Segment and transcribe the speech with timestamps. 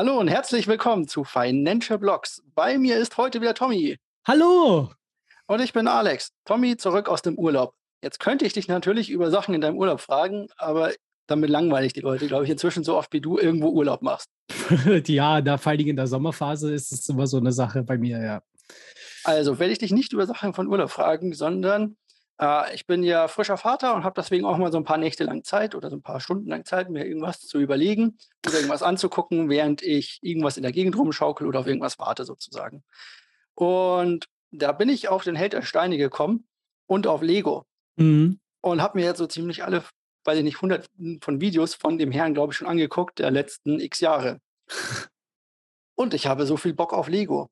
[0.00, 2.42] Hallo und herzlich willkommen zu Financial Blogs.
[2.54, 3.98] Bei mir ist heute wieder Tommy.
[4.26, 4.88] Hallo!
[5.46, 6.32] Und ich bin Alex.
[6.46, 7.74] Tommy zurück aus dem Urlaub.
[8.02, 10.92] Jetzt könnte ich dich natürlich über Sachen in deinem Urlaub fragen, aber
[11.26, 14.30] damit langweile ich die Leute, glaube ich, inzwischen so oft, wie du irgendwo Urlaub machst.
[15.06, 18.24] ja, da vor allem in der Sommerphase ist es immer so eine Sache bei mir,
[18.24, 18.40] ja.
[19.24, 21.98] Also werde ich dich nicht über Sachen von Urlaub fragen, sondern
[22.40, 25.24] äh, ich bin ja frischer Vater und habe deswegen auch mal so ein paar Nächte
[25.24, 28.82] lang Zeit oder so ein paar Stunden lang Zeit, mir irgendwas zu überlegen oder irgendwas
[28.82, 32.82] anzugucken, während ich irgendwas in der Gegend rumschaukel oder auf irgendwas warte sozusagen.
[33.54, 36.46] Und da bin ich auf den Held der Steine gekommen
[36.86, 37.66] und auf Lego.
[37.96, 38.40] Mhm.
[38.62, 39.84] Und habe mir jetzt so ziemlich alle,
[40.24, 43.80] weiß ich nicht, hunderten von Videos von dem Herrn, glaube ich, schon angeguckt, der letzten
[43.80, 44.40] x Jahre.
[45.94, 47.50] und ich habe so viel Bock auf Lego.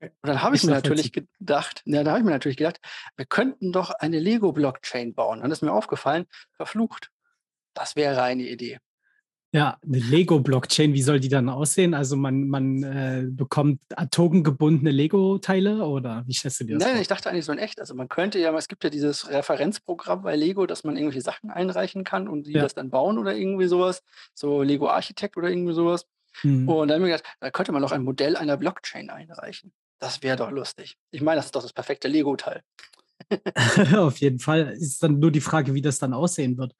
[0.00, 2.80] Und dann habe ich mir natürlich gedacht, ja, da habe ich mir natürlich gedacht,
[3.16, 5.40] wir könnten doch eine Lego-Blockchain bauen.
[5.40, 7.10] Dann ist mir aufgefallen, verflucht.
[7.74, 8.78] Das wäre eine Idee.
[9.50, 11.94] Ja, eine Lego-Blockchain, wie soll die dann aussehen?
[11.94, 13.80] Also man, man äh, bekommt
[14.10, 17.00] tokengebundene Lego-Teile oder wie stellst du dir das Nein, vor?
[17.00, 17.80] ich dachte eigentlich so in echt.
[17.80, 21.50] Also man könnte ja, es gibt ja dieses Referenzprogramm bei Lego, dass man irgendwelche Sachen
[21.50, 22.62] einreichen kann und die ja.
[22.62, 24.02] das dann bauen oder irgendwie sowas.
[24.34, 26.06] So Lego Architekt oder irgendwie sowas.
[26.42, 26.68] Mhm.
[26.68, 29.72] Und dann habe ich mir gedacht, da könnte man doch ein Modell einer Blockchain einreichen.
[29.98, 30.96] Das wäre doch lustig.
[31.10, 32.62] Ich meine, das ist doch das perfekte Lego-Teil.
[33.96, 34.68] Auf jeden Fall.
[34.72, 36.74] Ist dann nur die Frage, wie das dann aussehen wird.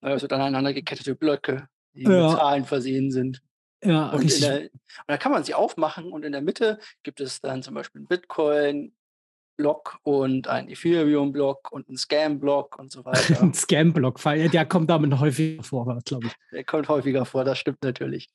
[0.00, 2.28] Es wird aneinander gekettete Blöcke, die ja.
[2.28, 3.42] mit Zahlen versehen sind.
[3.84, 4.70] Ja, und, der, und
[5.06, 8.08] dann kann man sie aufmachen und in der Mitte gibt es dann zum Beispiel einen
[8.08, 13.40] Bitcoin-Block und einen Ethereum-Block und einen Scam-Block und so weiter.
[13.40, 16.32] Ein Scam-Block, der kommt damit häufiger vor, glaube ich.
[16.50, 18.28] Der kommt häufiger vor, das stimmt natürlich.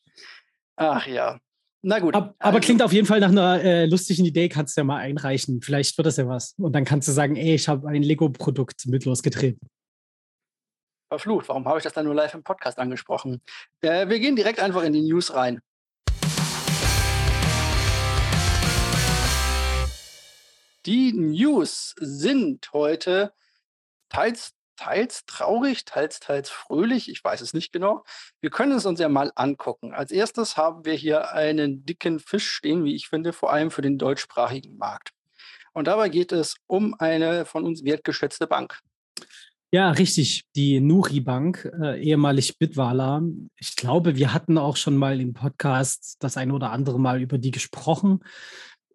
[0.78, 1.40] Ach ja.
[1.86, 2.16] Na gut.
[2.16, 4.86] Ab, aber also, klingt auf jeden Fall nach einer äh, lustigen Idee, kannst du ja
[4.86, 5.62] mal einreichen.
[5.62, 6.56] Vielleicht wird das ja was.
[6.58, 9.68] Und dann kannst du sagen, ey, ich habe ein Lego-Produkt mit losgetreten.
[11.10, 13.42] Verflucht, warum habe ich das dann nur live im Podcast angesprochen?
[13.82, 15.60] Äh, wir gehen direkt einfach in die News rein.
[20.86, 23.34] Die News sind heute
[24.08, 27.10] teils teils traurig, teils, teils fröhlich.
[27.10, 28.04] Ich weiß es nicht genau.
[28.42, 29.94] Wir können es uns ja mal angucken.
[29.94, 33.82] Als erstes haben wir hier einen dicken Fisch stehen, wie ich finde, vor allem für
[33.82, 35.12] den deutschsprachigen Markt.
[35.74, 38.80] Und dabei geht es um eine von uns wertgeschätzte Bank.
[39.72, 40.46] Ja, richtig.
[40.56, 43.24] Die Nuri Bank, äh, ehemalig Bitwala.
[43.58, 47.40] Ich glaube, wir hatten auch schon mal im Podcast das eine oder andere Mal über
[47.40, 48.20] die gesprochen.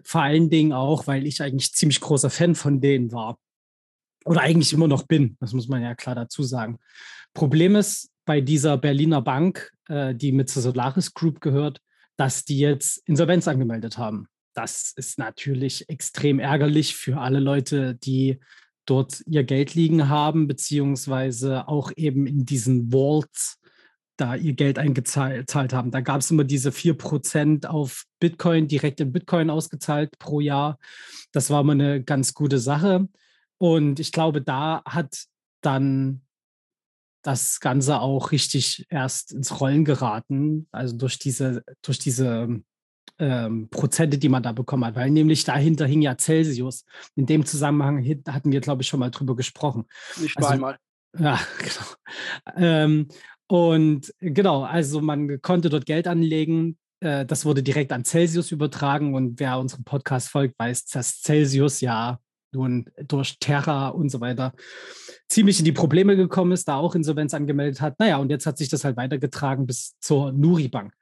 [0.04, 3.38] Vor allen Dingen auch, weil ich eigentlich ziemlich großer Fan von denen war
[4.24, 5.36] oder eigentlich immer noch bin.
[5.40, 6.78] Das muss man ja klar dazu sagen.
[7.34, 11.80] Problem ist bei dieser Berliner Bank, äh, die mit zur Solaris Group gehört,
[12.16, 14.26] dass die jetzt Insolvenz angemeldet haben.
[14.54, 18.40] Das ist natürlich extrem ärgerlich für alle Leute, die
[18.86, 23.58] dort ihr Geld liegen haben, beziehungsweise auch eben in diesen Vaults
[24.18, 25.90] da ihr Geld eingezahlt haben.
[25.92, 30.78] Da gab es immer diese 4% auf Bitcoin, direkt in Bitcoin ausgezahlt pro Jahr.
[31.30, 33.08] Das war immer eine ganz gute Sache.
[33.58, 35.24] Und ich glaube, da hat
[35.62, 36.22] dann
[37.22, 42.62] das Ganze auch richtig erst ins Rollen geraten, also durch diese, durch diese
[43.18, 46.84] ähm, Prozente, die man da bekommen hat, weil nämlich dahinter hing ja Celsius.
[47.16, 49.86] In dem Zusammenhang hatten wir, glaube ich, schon mal drüber gesprochen.
[50.20, 50.76] Nicht also, einmal.
[51.18, 52.56] Ja, genau.
[52.56, 53.08] Ähm,
[53.48, 56.78] und genau, also man konnte dort Geld anlegen.
[57.00, 61.80] Äh, das wurde direkt an Celsius übertragen und wer unserem Podcast folgt, weiß, dass Celsius
[61.80, 62.20] ja
[62.52, 64.52] nun durch Terra und so weiter
[65.28, 67.98] ziemlich in die Probleme gekommen ist, da auch Insolvenz angemeldet hat.
[67.98, 70.92] Naja, und jetzt hat sich das halt weitergetragen bis zur Nuri Bank.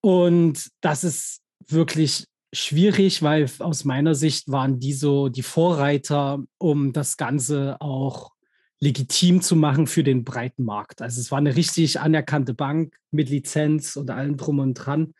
[0.00, 6.92] Und das ist wirklich schwierig, weil aus meiner Sicht waren die so die Vorreiter, um
[6.92, 8.32] das Ganze auch
[8.80, 11.00] legitim zu machen für den breiten Markt.
[11.00, 15.14] Also es war eine richtig anerkannte Bank mit Lizenz und allem drum und dran.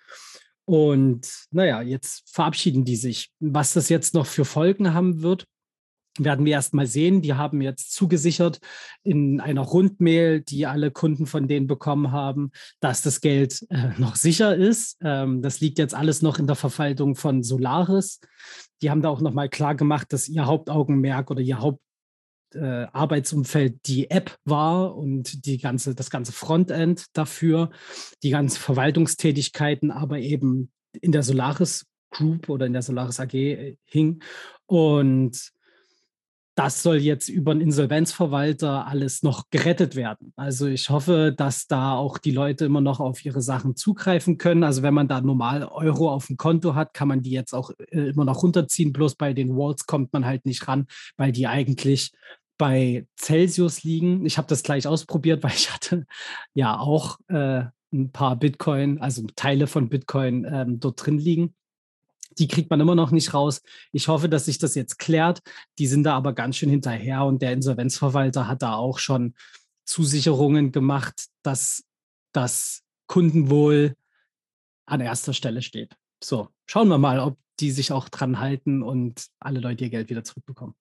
[0.67, 3.31] Und naja, jetzt verabschieden die sich.
[3.41, 5.47] Was das jetzt noch für Folgen haben wird,
[6.19, 7.23] werden wir erst mal sehen.
[7.23, 8.61] Die haben jetzt zugesichert
[9.03, 14.17] in einer Rundmail, die alle Kunden von denen bekommen haben, dass das Geld äh, noch
[14.17, 14.97] sicher ist.
[15.03, 18.21] Ähm, das liegt jetzt alles noch in der Verwaltung von Solaris.
[18.81, 21.81] Die haben da auch noch mal klar gemacht, dass ihr Hauptaugenmerk oder ihr Haupt
[22.55, 27.71] äh, Arbeitsumfeld die App war und die ganze, das ganze Frontend dafür,
[28.23, 30.71] die ganzen Verwaltungstätigkeiten, aber eben
[31.01, 34.23] in der Solaris Group oder in der Solaris AG äh, hing.
[34.67, 35.53] Und
[36.57, 40.33] das soll jetzt über einen Insolvenzverwalter alles noch gerettet werden.
[40.37, 44.63] Also ich hoffe, dass da auch die Leute immer noch auf ihre Sachen zugreifen können.
[44.63, 47.71] Also wenn man da normal Euro auf dem Konto hat, kann man die jetzt auch
[47.91, 48.93] äh, immer noch runterziehen.
[48.93, 50.87] Bloß bei den Walls kommt man halt nicht ran,
[51.17, 52.13] weil die eigentlich
[52.59, 54.25] bei Celsius liegen.
[54.27, 56.07] Ich habe das gleich ausprobiert, weil ich hatte
[56.55, 61.55] ja auch äh, ein paar Bitcoin, also Teile von Bitcoin ähm, dort drin liegen.
[62.39, 63.63] Die kriegt man immer noch nicht raus.
[63.93, 65.41] Ich hoffe, dass sich das jetzt klärt.
[65.79, 69.35] Die sind da aber ganz schön hinterher und der Insolvenzverwalter hat da auch schon
[69.85, 71.85] Zusicherungen gemacht, dass
[72.33, 73.95] das Kundenwohl
[74.87, 75.95] an erster Stelle steht.
[76.23, 80.11] So, schauen wir mal, ob die sich auch dran halten und alle Leute ihr Geld
[80.11, 80.75] wieder zurückbekommen.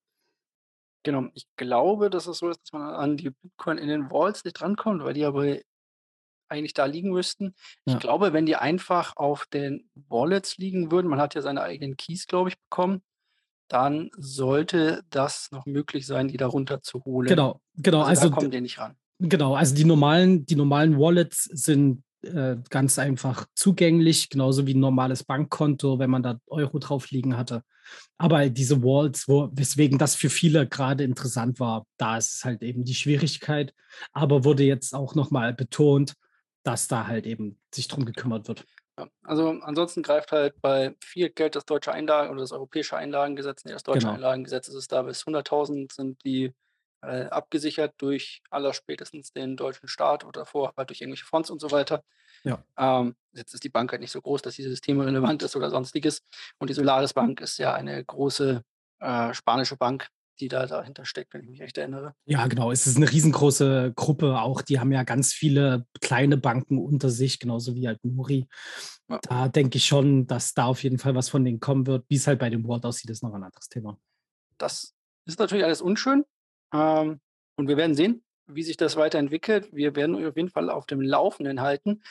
[1.04, 4.44] Genau, ich glaube, dass es so ist, dass man an die Bitcoin in den Vaults
[4.46, 5.58] nicht drankommt, weil die aber
[6.50, 7.56] eigentlich da liegen müssten.
[7.86, 11.98] Ich glaube, wenn die einfach auf den Wallets liegen würden, man hat ja seine eigenen
[11.98, 13.02] Keys, glaube ich, bekommen,
[13.68, 17.28] dann sollte das noch möglich sein, die da runterzuholen.
[17.28, 18.02] Genau, genau.
[18.02, 18.96] Also, da kommen die nicht ran.
[19.20, 24.80] Genau, also die normalen, die normalen Wallets sind äh, ganz einfach zugänglich, genauso wie ein
[24.80, 27.64] normales Bankkonto, wenn man da Euro drauf liegen hatte.
[28.18, 32.62] Aber diese Wallets, wo, weswegen das für viele gerade interessant war, da ist es halt
[32.62, 33.74] eben die Schwierigkeit,
[34.12, 36.14] aber wurde jetzt auch nochmal betont,
[36.64, 38.66] dass da halt eben sich drum gekümmert wird.
[38.98, 43.66] Ja, also ansonsten greift halt bei viel Geld das deutsche Einlagen oder das europäische Einlagengesetz,
[43.66, 44.14] nee, das deutsche genau.
[44.14, 46.54] Einlagengesetz ist es da bis 100.000 sind die
[47.02, 51.72] äh, abgesichert durch allerspätestens den deutschen Staat oder vorher halt durch irgendwelche Fonds und so
[51.72, 52.04] weiter.
[52.44, 52.64] Ja.
[52.78, 55.70] Ähm, jetzt ist die Bank halt nicht so groß, dass dieses Thema relevant ist oder
[55.70, 56.22] sonstiges.
[56.60, 58.64] Und die Solaris Bank ist ja eine große
[59.00, 60.08] äh, spanische Bank,
[60.40, 62.16] die da dahinter steckt, wenn ich mich recht erinnere.
[62.26, 62.72] Ja, genau.
[62.72, 64.40] Es ist eine riesengroße Gruppe.
[64.40, 68.48] Auch die haben ja ganz viele kleine Banken unter sich, genauso wie halt Muri.
[69.10, 69.20] Ja.
[69.22, 72.06] Da denke ich schon, dass da auf jeden Fall was von denen kommen wird.
[72.10, 73.98] Wie es halt bei dem Wort aussieht, ist noch ein anderes Thema.
[74.58, 74.94] Das
[75.26, 76.26] ist natürlich alles unschön.
[76.74, 77.20] Ähm,
[77.56, 79.70] und wir werden sehen, wie sich das weiterentwickelt.
[79.72, 82.02] Wir werden euch auf jeden Fall auf dem Laufenden halten.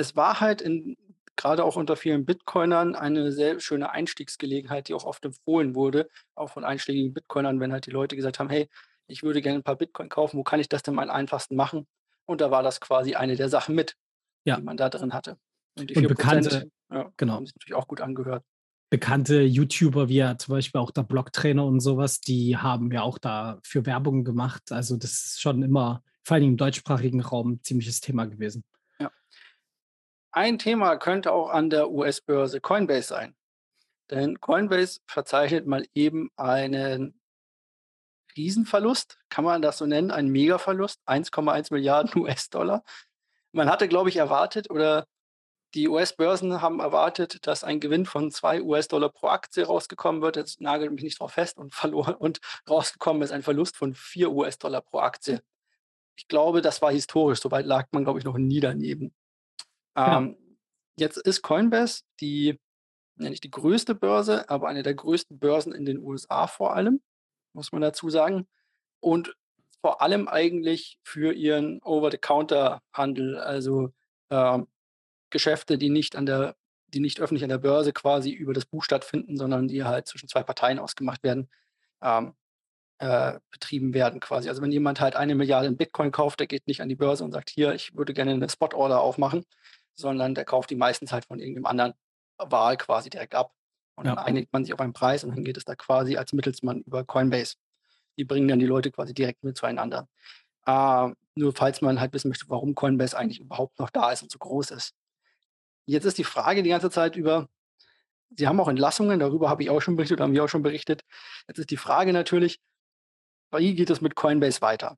[0.00, 0.96] Es war halt in,
[1.36, 6.50] gerade auch unter vielen Bitcoinern eine sehr schöne Einstiegsgelegenheit, die auch oft empfohlen wurde, auch
[6.50, 8.68] von einschlägigen Bitcoinern, wenn halt die Leute gesagt haben, hey,
[9.06, 11.86] ich würde gerne ein paar Bitcoin kaufen, wo kann ich das denn am einfachsten machen?
[12.26, 13.96] Und da war das quasi eine der Sachen mit,
[14.44, 14.56] ja.
[14.56, 15.36] die man da drin hatte.
[15.78, 17.34] Und die und bekannte, ja, genau.
[17.34, 18.44] haben sich natürlich auch gut angehört
[18.90, 23.18] bekannte YouTuber, wie ja zum Beispiel auch der Blogtrainer und sowas, die haben ja auch
[23.18, 24.72] da für Werbung gemacht.
[24.72, 28.64] Also das ist schon immer, vor allem im deutschsprachigen Raum, ein ziemliches Thema gewesen.
[30.32, 33.34] Ein Thema könnte auch an der US-Börse Coinbase sein.
[34.10, 37.20] Denn Coinbase verzeichnet mal eben einen
[38.36, 42.84] Riesenverlust, kann man das so nennen, einen Megaverlust, 1,1 Milliarden US-Dollar.
[43.52, 45.06] Man hatte, glaube ich, erwartet oder
[45.74, 50.36] die US-Börsen haben erwartet, dass ein Gewinn von 2 US-Dollar pro Aktie rausgekommen wird.
[50.36, 54.32] Jetzt nagelt mich nicht drauf fest und verloren und rausgekommen ist ein Verlust von 4
[54.32, 55.42] US-Dollar pro Aktie.
[56.16, 57.40] Ich glaube, das war historisch.
[57.40, 59.14] Soweit lag man, glaube ich, noch nie daneben.
[60.06, 60.18] Ja.
[60.18, 60.36] Ähm,
[60.96, 62.58] jetzt ist Coinbase die,
[63.18, 67.00] ja nicht die größte Börse, aber eine der größten Börsen in den USA vor allem,
[67.52, 68.48] muss man dazu sagen.
[69.00, 69.34] Und
[69.80, 73.90] vor allem eigentlich für ihren Over-the-Counter-Handel, also
[74.30, 74.68] ähm,
[75.30, 76.56] Geschäfte, die nicht an der,
[76.88, 80.28] die nicht öffentlich an der Börse quasi über das Buch stattfinden, sondern die halt zwischen
[80.28, 81.48] zwei Parteien ausgemacht werden,
[82.02, 82.34] ähm,
[82.98, 84.48] äh, betrieben werden quasi.
[84.48, 87.24] Also wenn jemand halt eine Milliarde in Bitcoin kauft, der geht nicht an die Börse
[87.24, 89.46] und sagt, hier, ich würde gerne eine Spot-Order aufmachen,
[89.94, 91.94] sondern der kauft die meistens halt von irgendeinem anderen
[92.38, 93.52] Wahl quasi direkt ab.
[93.96, 94.14] Und ja.
[94.14, 96.80] dann einigt man sich auf einen Preis und dann geht es da quasi als Mittelsmann
[96.82, 97.56] über Coinbase.
[98.16, 100.08] Die bringen dann die Leute quasi direkt mit zueinander.
[100.66, 104.30] Äh, nur falls man halt wissen möchte, warum Coinbase eigentlich überhaupt noch da ist und
[104.30, 104.94] so groß ist.
[105.86, 107.48] Jetzt ist die Frage die ganze Zeit über,
[108.36, 111.02] Sie haben auch Entlassungen, darüber habe ich auch schon berichtet, haben wir auch schon berichtet.
[111.48, 112.60] Jetzt ist die Frage natürlich,
[113.52, 114.96] wie geht es mit Coinbase weiter?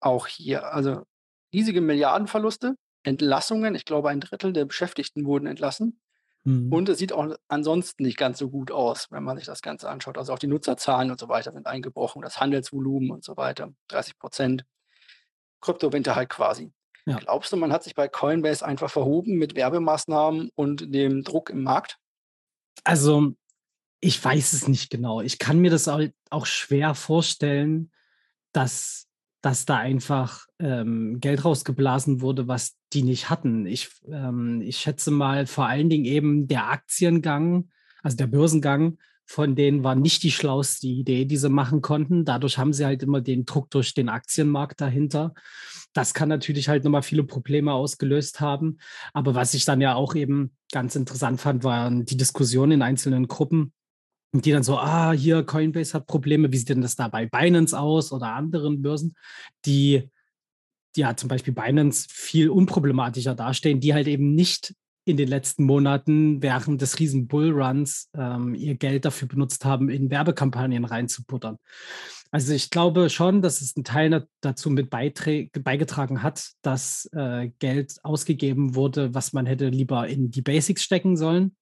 [0.00, 1.04] Auch hier, also
[1.52, 6.00] riesige Milliardenverluste, Entlassungen, ich glaube ein Drittel der Beschäftigten wurden entlassen.
[6.44, 6.72] Mhm.
[6.72, 9.88] Und es sieht auch ansonsten nicht ganz so gut aus, wenn man sich das Ganze
[9.88, 10.18] anschaut.
[10.18, 14.18] Also auch die Nutzerzahlen und so weiter sind eingebrochen, das Handelsvolumen und so weiter, 30
[14.18, 14.64] Prozent.
[15.60, 16.72] Kryptowinter halt quasi.
[17.06, 17.16] Ja.
[17.18, 21.62] Glaubst du, man hat sich bei Coinbase einfach verhoben mit Werbemaßnahmen und dem Druck im
[21.62, 21.98] Markt?
[22.84, 23.34] Also,
[24.00, 25.20] ich weiß es nicht genau.
[25.20, 27.92] Ich kann mir das auch schwer vorstellen,
[28.52, 29.06] dass,
[29.40, 33.66] dass da einfach ähm, Geld rausgeblasen wurde, was die nicht hatten.
[33.66, 37.68] Ich, ähm, ich schätze mal vor allen Dingen eben der Aktiengang,
[38.02, 42.24] also der Börsengang von denen war nicht die schlauste Idee, die sie machen konnten.
[42.24, 45.32] Dadurch haben sie halt immer den Druck durch den Aktienmarkt dahinter.
[45.94, 48.78] Das kann natürlich halt nochmal viele Probleme ausgelöst haben.
[49.12, 53.26] Aber was ich dann ja auch eben ganz interessant fand, waren die Diskussionen in einzelnen
[53.28, 53.72] Gruppen,
[54.32, 57.78] die dann so, ah, hier Coinbase hat Probleme, wie sieht denn das da bei Binance
[57.78, 59.14] aus oder anderen Börsen,
[59.64, 60.10] die
[60.96, 66.42] ja zum Beispiel Binance viel unproblematischer dastehen, die halt eben nicht in den letzten Monaten
[66.42, 71.58] während des riesen Bullruns ähm, ihr Geld dafür benutzt haben, in Werbekampagnen reinzubuttern.
[72.30, 77.96] Also ich glaube schon, dass es einen Teil dazu mit beigetragen hat, dass äh, Geld
[78.04, 81.54] ausgegeben wurde, was man hätte lieber in die Basics stecken sollen.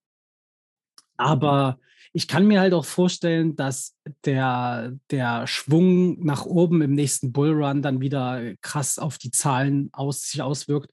[1.17, 1.79] Aber
[2.13, 7.83] ich kann mir halt auch vorstellen, dass der, der Schwung nach oben im nächsten Bullrun
[7.83, 10.91] dann wieder krass auf die Zahlen aus, sich auswirkt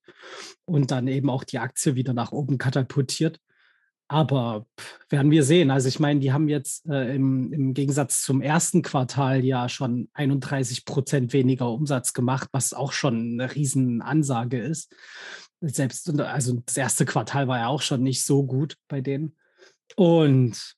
[0.65, 3.39] und dann eben auch die Aktie wieder nach oben katapultiert.
[4.09, 4.67] Aber
[5.09, 5.69] werden wir sehen.
[5.69, 10.09] Also ich meine, die haben jetzt äh, im, im Gegensatz zum ersten Quartal ja schon
[10.13, 14.95] 31 Prozent weniger Umsatz gemacht, was auch schon eine Riesenansage ist.
[15.59, 19.35] Selbst, also das erste Quartal war ja auch schon nicht so gut bei denen.
[19.95, 20.76] Und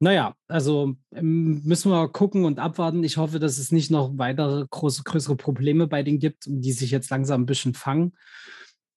[0.00, 3.02] naja, also ähm, müssen wir gucken und abwarten.
[3.04, 6.90] Ich hoffe, dass es nicht noch weitere große, größere Probleme bei denen gibt, die sich
[6.90, 8.16] jetzt langsam ein bisschen fangen.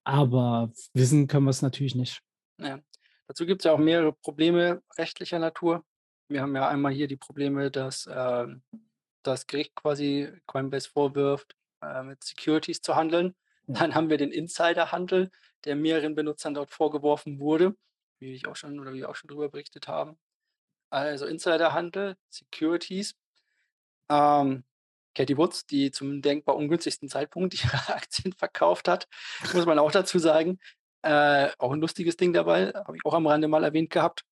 [0.03, 2.21] Aber wissen können wir es natürlich nicht.
[2.59, 2.79] Ja.
[3.27, 5.85] Dazu gibt es ja auch mehrere Probleme rechtlicher Natur.
[6.27, 8.47] Wir haben ja einmal hier die Probleme, dass äh,
[9.23, 13.35] das Gericht quasi Coinbase vorwirft, äh, mit Securities zu handeln.
[13.67, 15.29] Dann haben wir den Insiderhandel,
[15.63, 17.75] der mehreren Benutzern dort vorgeworfen wurde
[18.21, 20.17] wie ich auch schon oder wie wir auch schon drüber berichtet haben.
[20.91, 23.15] Also Insiderhandel, Securities.
[24.09, 24.65] Ähm,
[25.15, 29.07] Katie Woods, die zum denkbar ungünstigsten Zeitpunkt ihre Aktien verkauft hat,
[29.53, 30.59] muss man auch dazu sagen.
[31.01, 34.23] Äh, auch ein lustiges Ding dabei, habe ich auch am Rande mal erwähnt gehabt.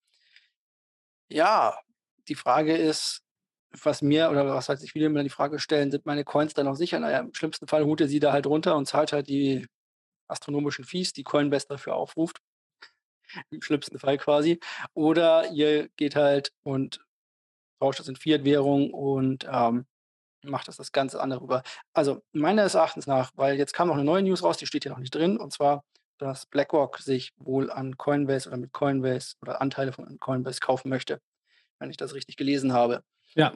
[1.30, 1.80] Ja,
[2.28, 3.24] die Frage ist,
[3.72, 6.66] was mir oder was halt sich viele immer die Frage stellen, sind meine Coins dann
[6.66, 7.00] noch sicher?
[7.00, 9.68] Naja, im schlimmsten Fall holt er sie da halt runter und zahlt halt die
[10.28, 12.42] astronomischen Fees, die Coinbase dafür aufruft
[13.50, 14.60] im schlimmsten Fall quasi.
[14.94, 17.02] Oder ihr geht halt und
[17.80, 19.86] tauscht das in Fiat-Währung und ähm,
[20.44, 21.64] macht das das Ganze andere rüber.
[21.94, 24.92] Also meines Erachtens nach, weil jetzt kam noch eine neue News raus, die steht hier
[24.92, 25.84] noch nicht drin, und zwar,
[26.18, 31.22] dass BlackRock sich wohl an Coinbase oder mit Coinbase oder Anteile von Coinbase kaufen möchte,
[31.80, 33.04] wenn ich das richtig gelesen habe.
[33.36, 33.54] Ja.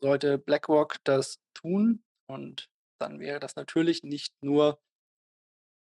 [0.00, 2.68] Sollte BlackRock das tun und
[2.98, 4.78] dann wäre das natürlich nicht nur,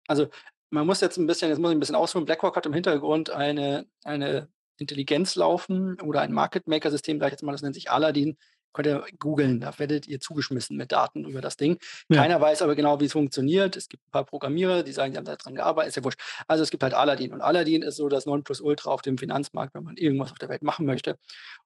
[0.08, 0.30] also
[0.74, 2.25] man muss jetzt ein bisschen, jetzt muss ich ein bisschen ausholen.
[2.25, 4.50] BlackRock hat im Hintergrund eine, eine
[4.80, 8.38] Intelligenz laufen oder ein Market Maker System, sage ich jetzt mal, das nennt sich Aladdin.
[8.74, 11.77] Könnt ihr googeln, da werdet ihr zugeschmissen mit Daten über das Ding.
[12.10, 12.24] Ja.
[12.24, 13.75] Keiner weiß aber genau, wie es funktioniert.
[13.75, 16.20] Es gibt ein paar Programmierer, die sagen, die haben daran gearbeitet, ist ja wurscht.
[16.48, 19.84] Also es gibt halt Aladdin und Aladdin ist so das Nonplusultra auf dem Finanzmarkt, wenn
[19.84, 21.20] man irgendwas auf der Welt machen möchte.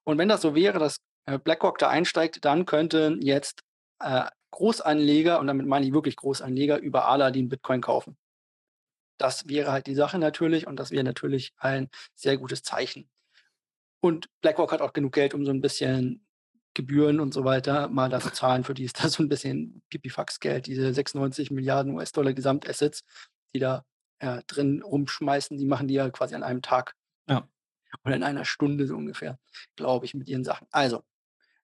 [0.04, 3.62] Und wenn das so wäre, dass äh, BlackRock da einsteigt, dann könnten jetzt
[4.00, 8.18] äh, Großanleger, und damit meine ich wirklich Großanleger, über Aladdin Bitcoin kaufen.
[9.18, 13.08] Das wäre halt die Sache natürlich und das wäre natürlich ein sehr gutes Zeichen.
[14.00, 16.24] Und BlackRock hat auch genug Geld, um so ein bisschen
[16.74, 19.82] Gebühren und so weiter mal da zu zahlen, für die ist das so ein bisschen
[19.90, 23.02] Pipifax-Geld, diese 96 Milliarden US-Dollar Gesamtassets,
[23.54, 23.84] die da
[24.20, 26.94] äh, drin rumschmeißen, die machen die ja quasi an einem Tag.
[27.28, 27.48] Ja.
[28.04, 29.38] Oder in einer Stunde so ungefähr,
[29.76, 30.68] glaube ich, mit ihren Sachen.
[30.70, 31.02] Also,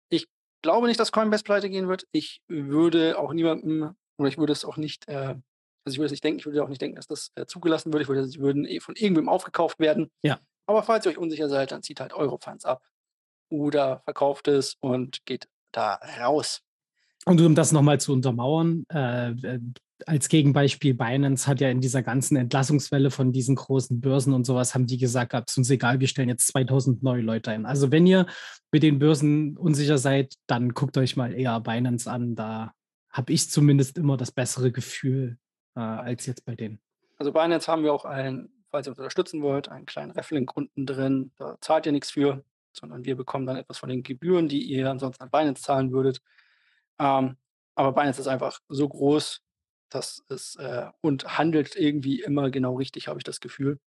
[0.09, 0.27] ich
[0.63, 2.07] glaube nicht, dass Coinbase pleite gehen wird.
[2.11, 5.37] Ich würde auch niemandem, oder ich würde es auch nicht äh,
[5.85, 7.93] also ich würde es nicht denken, ich würde auch nicht denken, dass das äh, zugelassen
[7.93, 8.03] würde.
[8.03, 10.11] Ich würde, sie würden eh von irgendwem aufgekauft werden.
[10.23, 10.41] Ja.
[10.67, 12.83] Aber falls ihr euch unsicher seid, dann zieht halt eure Funds ab.
[13.51, 16.63] Oder verkauft es und geht da raus.
[17.27, 19.61] Und um das nochmal zu untermauern, äh, äh,
[20.07, 24.75] als Gegenbeispiel, Binance hat ja in dieser ganzen Entlassungswelle von diesen großen Börsen und sowas,
[24.75, 27.65] haben die gesagt, es ist uns egal, wir stellen jetzt 2000 neue Leute ein.
[27.65, 28.27] Also wenn ihr
[28.73, 32.35] mit den Börsen unsicher seid, dann guckt euch mal eher Binance an.
[32.35, 32.73] Da
[33.11, 35.39] habe ich zumindest immer das bessere Gefühl,
[35.77, 36.81] äh, als jetzt bei denen.
[37.17, 40.57] Also bei Binance haben wir auch einen, falls ihr uns unterstützen wollt, einen kleinen Reflink
[40.57, 41.33] unten drin.
[41.37, 44.91] Da zahlt ihr nichts für, sondern wir bekommen dann etwas von den Gebühren, die ihr
[44.91, 46.21] ansonsten an Binance zahlen würdet.
[46.99, 47.37] Ähm,
[47.75, 49.43] aber Binance ist einfach so groß,
[49.89, 53.79] dass es äh, und handelt irgendwie immer genau richtig, habe ich das Gefühl.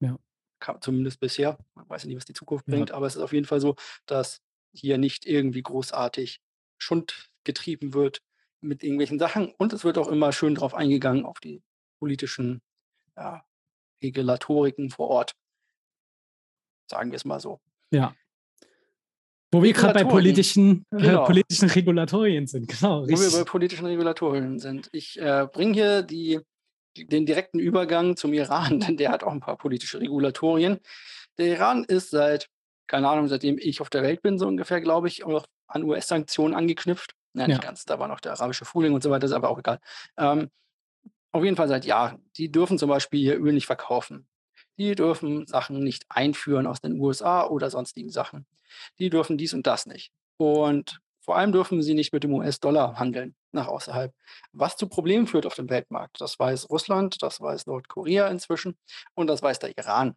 [0.00, 0.18] Ja.
[0.60, 1.58] Kam, zumindest bisher.
[1.74, 3.76] Man weiß ja nicht, was die Zukunft bringt, aber es ist auf jeden Fall so,
[4.06, 4.40] dass
[4.72, 6.40] hier nicht irgendwie großartig
[6.78, 8.20] Schund getrieben wird,
[8.60, 9.52] mit irgendwelchen Sachen.
[9.58, 11.62] Und es wird auch immer schön drauf eingegangen, auf die
[11.98, 12.60] politischen
[13.16, 13.44] ja,
[14.02, 15.34] Regulatoriken vor Ort.
[16.90, 17.60] Sagen wir es mal so.
[17.90, 18.14] Ja.
[19.50, 21.22] Wo wir gerade bei politischen, äh, genau.
[21.22, 23.02] äh, politischen Regulatorien sind, genau.
[23.02, 24.90] Wo wir bei politischen Regulatorien sind.
[24.92, 26.40] Ich äh, bringe hier die,
[26.96, 30.78] den direkten Übergang zum Iran, denn der hat auch ein paar politische Regulatorien.
[31.38, 32.48] Der Iran ist seit,
[32.86, 36.54] keine Ahnung, seitdem ich auf der Welt bin, so ungefähr, glaube ich, auch an US-Sanktionen
[36.54, 37.14] angeknüpft.
[37.34, 37.84] Ja, nicht ganz.
[37.84, 39.80] Da war noch der arabische Frühling und so weiter, ist aber auch egal.
[40.16, 40.50] Ähm,
[41.32, 42.24] auf jeden Fall seit Jahren.
[42.36, 44.28] Die dürfen zum Beispiel ihr Öl nicht verkaufen.
[44.78, 48.46] Die dürfen Sachen nicht einführen aus den USA oder sonstigen Sachen.
[48.98, 50.12] Die dürfen dies und das nicht.
[50.38, 54.14] Und Vor allem dürfen sie nicht mit dem US-Dollar handeln nach außerhalb,
[54.52, 56.20] was zu Problemen führt auf dem Weltmarkt.
[56.20, 58.78] Das weiß Russland, das weiß Nordkorea inzwischen
[59.14, 60.16] und das weiß der Iran.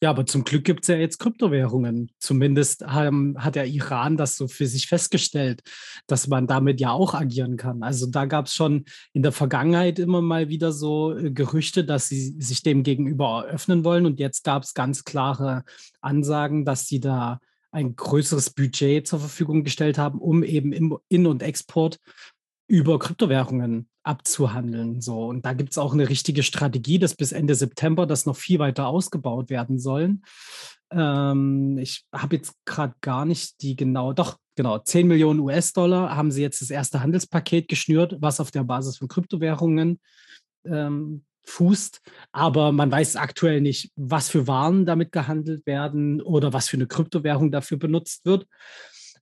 [0.00, 2.12] Ja, aber zum Glück gibt es ja jetzt Kryptowährungen.
[2.20, 5.62] Zumindest haben, hat der Iran das so für sich festgestellt,
[6.06, 7.82] dass man damit ja auch agieren kann.
[7.82, 12.08] Also da gab es schon in der Vergangenheit immer mal wieder so äh, Gerüchte, dass
[12.08, 14.06] sie sich dem gegenüber öffnen wollen.
[14.06, 15.64] Und jetzt gab es ganz klare
[16.00, 17.40] Ansagen, dass sie da
[17.72, 20.72] ein größeres Budget zur Verfügung gestellt haben, um eben
[21.08, 21.98] In- und Export
[22.68, 25.00] über Kryptowährungen abzuhandeln.
[25.02, 25.26] So.
[25.26, 28.58] Und da gibt es auch eine richtige Strategie, dass bis Ende September das noch viel
[28.58, 30.24] weiter ausgebaut werden sollen.
[30.90, 36.30] Ähm, ich habe jetzt gerade gar nicht die genau, doch, genau, 10 Millionen US-Dollar haben
[36.30, 40.00] sie jetzt das erste Handelspaket geschnürt, was auf der Basis von Kryptowährungen
[40.64, 42.00] ähm, fußt.
[42.32, 46.86] Aber man weiß aktuell nicht, was für Waren damit gehandelt werden oder was für eine
[46.86, 48.46] Kryptowährung dafür benutzt wird.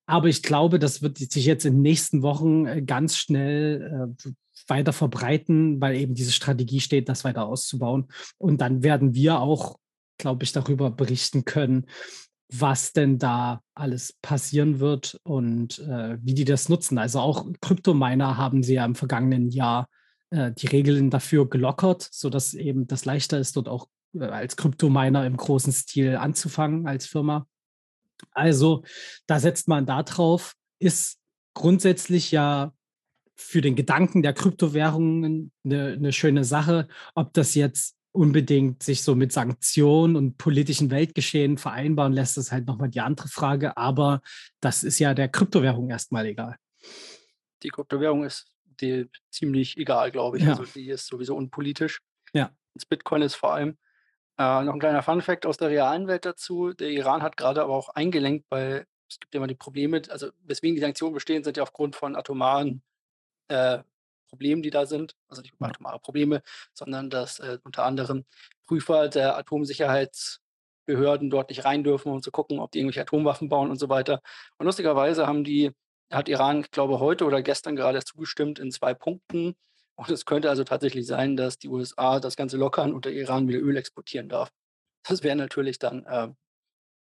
[0.09, 4.31] Aber ich glaube, das wird sich jetzt in den nächsten Wochen äh, ganz schnell äh,
[4.69, 8.09] weiter verbreiten, weil eben diese Strategie steht, das weiter auszubauen.
[8.39, 9.79] Und dann werden wir auch,
[10.19, 11.87] glaube ich, darüber berichten können,
[12.49, 16.99] was denn da alles passieren wird und äh, wie die das nutzen.
[16.99, 19.89] Also auch Kryptominer haben sie ja im vergangenen Jahr
[20.31, 25.27] äh, die Regeln dafür gelockert, sodass eben das leichter ist, dort auch äh, als Kryptominer
[25.27, 27.47] im großen Stil anzufangen als Firma.
[28.31, 28.85] Also
[29.27, 31.19] da setzt man da drauf, ist
[31.55, 32.73] grundsätzlich ja
[33.37, 36.89] für den Gedanken der Kryptowährungen eine, eine schöne Sache.
[37.15, 42.67] Ob das jetzt unbedingt sich so mit Sanktionen und politischen Weltgeschehen vereinbaren lässt, ist halt
[42.67, 43.77] nochmal die andere Frage.
[43.77, 44.23] Aber
[44.61, 46.57] das ist ja der Kryptowährung erstmal egal.
[47.63, 48.47] Die Kryptowährung ist
[48.81, 50.45] die ziemlich egal, glaube ich.
[50.45, 50.51] Ja.
[50.51, 52.01] Also die ist sowieso unpolitisch.
[52.33, 52.51] Ja.
[52.75, 53.77] Das Bitcoin ist vor allem
[54.39, 56.73] äh, noch ein kleiner Fun-Fact aus der realen Welt dazu.
[56.73, 60.31] Der Iran hat gerade aber auch eingelenkt, weil es gibt ja immer die Probleme, also
[60.45, 62.83] weswegen die Sanktionen bestehen, sind ja aufgrund von atomaren
[63.49, 63.79] äh,
[64.29, 65.17] Problemen, die da sind.
[65.29, 66.43] Also nicht atomare Probleme,
[66.75, 68.25] sondern dass äh, unter anderem
[68.67, 73.71] Prüfer der Atomsicherheitsbehörden dort nicht rein dürfen, um zu gucken, ob die irgendwelche Atomwaffen bauen
[73.71, 74.21] und so weiter.
[74.59, 75.73] Und lustigerweise haben die,
[76.11, 79.55] hat Iran, ich glaube, heute oder gestern gerade zugestimmt in zwei Punkten,
[79.97, 83.49] und es könnte also tatsächlich sein, dass die USA das Ganze lockern und der Iran
[83.49, 84.51] wieder Öl exportieren darf.
[85.09, 86.29] Das wäre natürlich dann äh,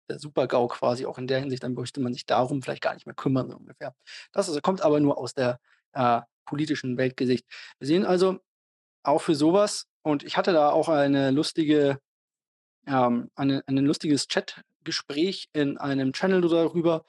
[0.08, 1.62] der Super-GAU quasi auch in der Hinsicht.
[1.62, 3.94] Dann bräuchte man sich darum vielleicht gar nicht mehr kümmern, so ungefähr.
[4.32, 5.60] Das also, kommt aber nur aus der
[5.96, 7.46] äh, politischen Weltgesicht.
[7.78, 8.38] Wir sehen also
[9.02, 11.98] auch für sowas, und ich hatte da auch eine lustige,
[12.86, 17.04] ähm, eine, ein lustiges Chat-Gespräch in einem Channel darüber,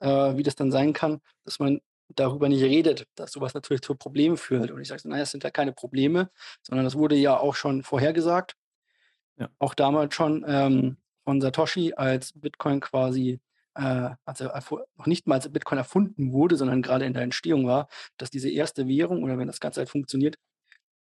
[0.00, 3.94] äh, wie das dann sein kann, dass man darüber nicht redet, dass sowas natürlich zu
[3.94, 4.70] Problemen führt.
[4.70, 6.30] Und ich sage, naja, es sind ja keine Probleme,
[6.62, 8.54] sondern das wurde ja auch schon vorhergesagt.
[9.38, 9.48] Ja.
[9.58, 13.40] Auch damals schon ähm, von Satoshi, als Bitcoin quasi,
[13.74, 14.50] äh, also
[14.96, 18.50] noch nicht mal als Bitcoin erfunden wurde, sondern gerade in der Entstehung war, dass diese
[18.50, 20.36] erste Währung oder wenn das Ganze halt funktioniert,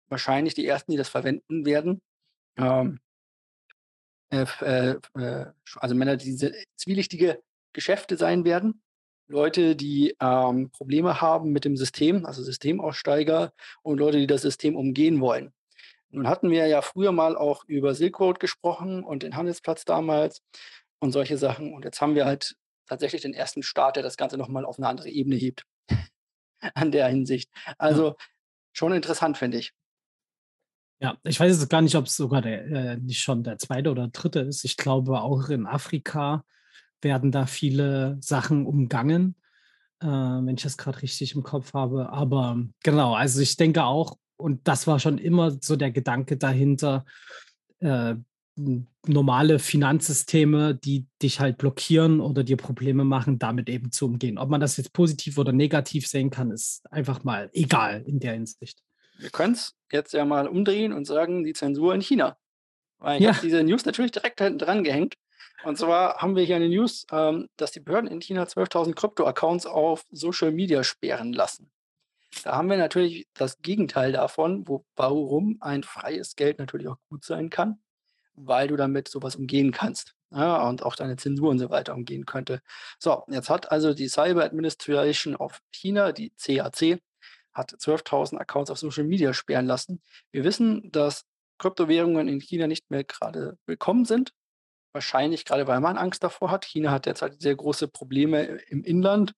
[0.08, 2.00] wahrscheinlich die ersten, die das verwenden werden,
[2.56, 3.00] ähm,
[4.30, 8.82] äh, äh, äh also Männer, die diese zwielichtige Geschäfte sein werden,
[9.28, 13.52] Leute, die ähm, Probleme haben mit dem System, also Systemaussteiger
[13.82, 15.52] und Leute, die das System umgehen wollen.
[16.10, 20.42] Nun hatten wir ja früher mal auch über Silk Road gesprochen und den Handelsplatz damals
[21.00, 21.74] und solche Sachen.
[21.74, 22.54] Und jetzt haben wir halt
[22.86, 25.64] tatsächlich den ersten Staat, der das Ganze nochmal auf eine andere Ebene hebt.
[26.74, 27.50] An der Hinsicht.
[27.78, 28.14] Also ja.
[28.72, 29.72] schon interessant, finde ich.
[31.02, 33.90] Ja, ich weiß jetzt gar nicht, ob es sogar der, äh, nicht schon der zweite
[33.90, 34.64] oder dritte ist.
[34.64, 36.44] Ich glaube, auch in Afrika
[37.00, 39.34] werden da viele Sachen umgangen,
[40.00, 42.10] äh, wenn ich das gerade richtig im Kopf habe.
[42.10, 47.06] Aber genau, also ich denke auch, und das war schon immer so der Gedanke dahinter,
[47.78, 48.16] äh,
[48.56, 54.38] normale Finanzsysteme, die dich halt blockieren oder dir Probleme machen, damit eben zu umgehen.
[54.38, 58.34] Ob man das jetzt positiv oder negativ sehen kann, ist einfach mal egal in der
[58.34, 58.82] Hinsicht.
[59.18, 62.36] Wir können es jetzt ja mal umdrehen und sagen, die Zensur in China.
[62.98, 63.32] Weil ich ja.
[63.32, 65.14] habe diese News natürlich direkt hinten dran gehängt.
[65.64, 69.66] Und zwar haben wir hier eine News, ähm, dass die Behörden in China 12.000 Krypto-Accounts
[69.66, 71.70] auf Social Media sperren lassen.
[72.44, 77.24] Da haben wir natürlich das Gegenteil davon, wo, warum ein freies Geld natürlich auch gut
[77.24, 77.80] sein kann,
[78.34, 80.14] weil du damit sowas umgehen kannst.
[80.32, 82.62] Ja, und auch deine Zensur und so weiter umgehen könnte.
[82.98, 87.00] So, jetzt hat also die Cyber Administration of China, die CAC,
[87.52, 90.00] hat 12.000 Accounts auf Social Media sperren lassen.
[90.30, 91.24] Wir wissen, dass
[91.58, 94.32] Kryptowährungen in China nicht mehr gerade willkommen sind.
[94.92, 96.64] Wahrscheinlich gerade, weil man Angst davor hat.
[96.64, 99.34] China hat derzeit sehr große Probleme im Inland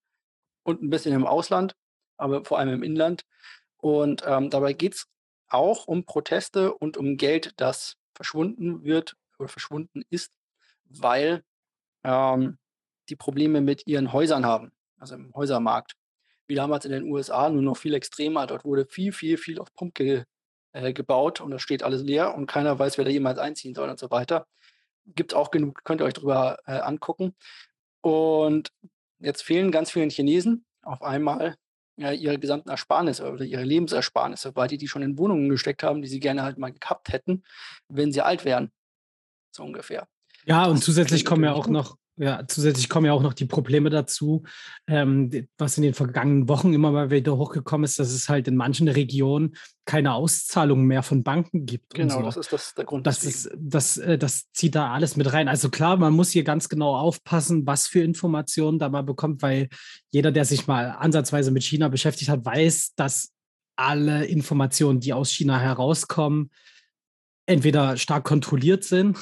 [0.63, 1.75] und ein bisschen im Ausland,
[2.19, 3.23] aber vor allem im Inland.
[3.79, 5.07] Und ähm, dabei geht es
[5.49, 10.33] auch um Proteste und um Geld, das verschwunden wird oder verschwunden ist,
[10.85, 11.43] weil
[12.05, 12.59] ähm,
[13.09, 15.97] die Probleme mit ihren Häusern haben, also im Häusermarkt.
[16.47, 18.47] wie damals in den USA, nur noch viel extremer.
[18.47, 20.25] Dort wurde viel, viel, viel auf Pump ge,
[20.73, 23.89] äh, gebaut und das steht alles leer und keiner weiß, wer da jemals einziehen soll
[23.89, 24.47] und so weiter.
[25.07, 27.35] Gibt auch genug, könnt ihr euch drüber äh, angucken.
[28.03, 28.73] Und
[29.21, 31.57] jetzt fehlen ganz vielen Chinesen auf einmal
[31.97, 36.03] ja, ihre gesamten Ersparnisse oder ihre Lebensersparnisse, weil die die schon in Wohnungen gesteckt haben,
[36.03, 37.43] die sie gerne halt mal gehabt hätten,
[37.89, 38.71] wenn sie alt wären.
[39.51, 40.09] So ungefähr.
[40.45, 43.89] Ja, und zusätzlich kommen ja auch noch ja, zusätzlich kommen ja auch noch die Probleme
[43.89, 44.43] dazu,
[44.87, 48.57] ähm, was in den vergangenen Wochen immer mal wieder hochgekommen ist, dass es halt in
[48.57, 51.95] manchen Regionen keine Auszahlungen mehr von Banken gibt.
[51.95, 52.23] Genau, so.
[52.23, 53.07] das ist das, der Grund.
[53.07, 55.49] Das, ist, das, äh, das zieht da alles mit rein.
[55.49, 59.69] Also klar, man muss hier ganz genau aufpassen, was für Informationen da man bekommt, weil
[60.11, 63.33] jeder, der sich mal ansatzweise mit China beschäftigt hat, weiß, dass
[63.75, 66.51] alle Informationen, die aus China herauskommen,
[67.47, 69.19] entweder stark kontrolliert sind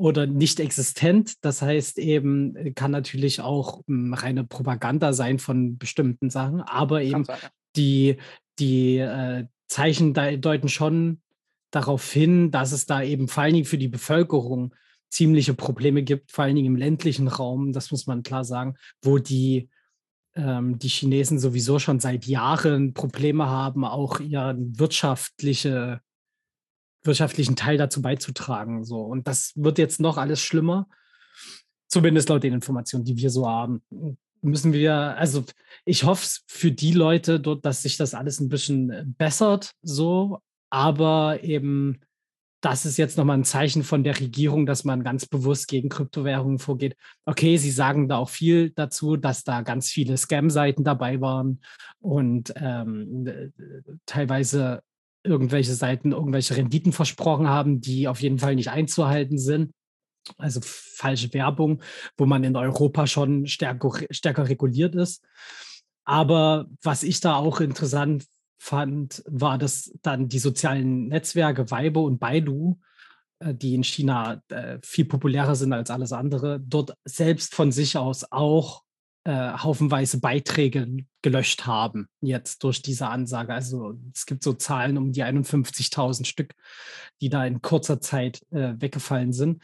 [0.00, 1.34] oder nicht existent.
[1.42, 7.02] Das heißt eben, äh, kann natürlich auch hm, reine Propaganda sein von bestimmten Sachen, aber
[7.02, 7.48] eben sein, ja.
[7.76, 8.16] die,
[8.58, 11.20] die äh, Zeichen deuten schon
[11.70, 14.74] darauf hin, dass es da eben vor allen Dingen für die Bevölkerung
[15.10, 19.18] ziemliche Probleme gibt, vor allen Dingen im ländlichen Raum, das muss man klar sagen, wo
[19.18, 19.68] die,
[20.34, 26.00] ähm, die Chinesen sowieso schon seit Jahren Probleme haben, auch ihre wirtschaftliche
[27.02, 28.84] wirtschaftlichen Teil dazu beizutragen.
[28.84, 29.00] So.
[29.00, 30.88] Und das wird jetzt noch alles schlimmer.
[31.88, 33.82] Zumindest laut den Informationen, die wir so haben.
[34.42, 35.44] Müssen wir, also
[35.84, 40.38] ich hoffe für die Leute dort, dass sich das alles ein bisschen bessert, so,
[40.70, 42.00] aber eben,
[42.62, 46.58] das ist jetzt nochmal ein Zeichen von der Regierung, dass man ganz bewusst gegen Kryptowährungen
[46.58, 46.96] vorgeht.
[47.24, 51.60] Okay, sie sagen da auch viel dazu, dass da ganz viele Scam-Seiten dabei waren
[52.00, 53.52] und ähm,
[54.06, 54.82] teilweise
[55.22, 59.72] irgendwelche Seiten irgendwelche Renditen versprochen haben, die auf jeden Fall nicht einzuhalten sind.
[60.38, 61.82] Also falsche Werbung,
[62.16, 65.24] wo man in Europa schon stärker, stärker reguliert ist.
[66.04, 68.26] Aber was ich da auch interessant
[68.58, 72.78] fand, war, dass dann die sozialen Netzwerke Weibo und Baidu,
[73.38, 77.96] äh, die in China äh, viel populärer sind als alles andere, dort selbst von sich
[77.96, 78.82] aus auch
[79.24, 83.52] äh, haufenweise Beiträge gelöscht haben, jetzt durch diese Ansage.
[83.52, 86.54] Also es gibt so Zahlen um die 51.000 Stück,
[87.20, 89.62] die da in kurzer Zeit äh, weggefallen sind.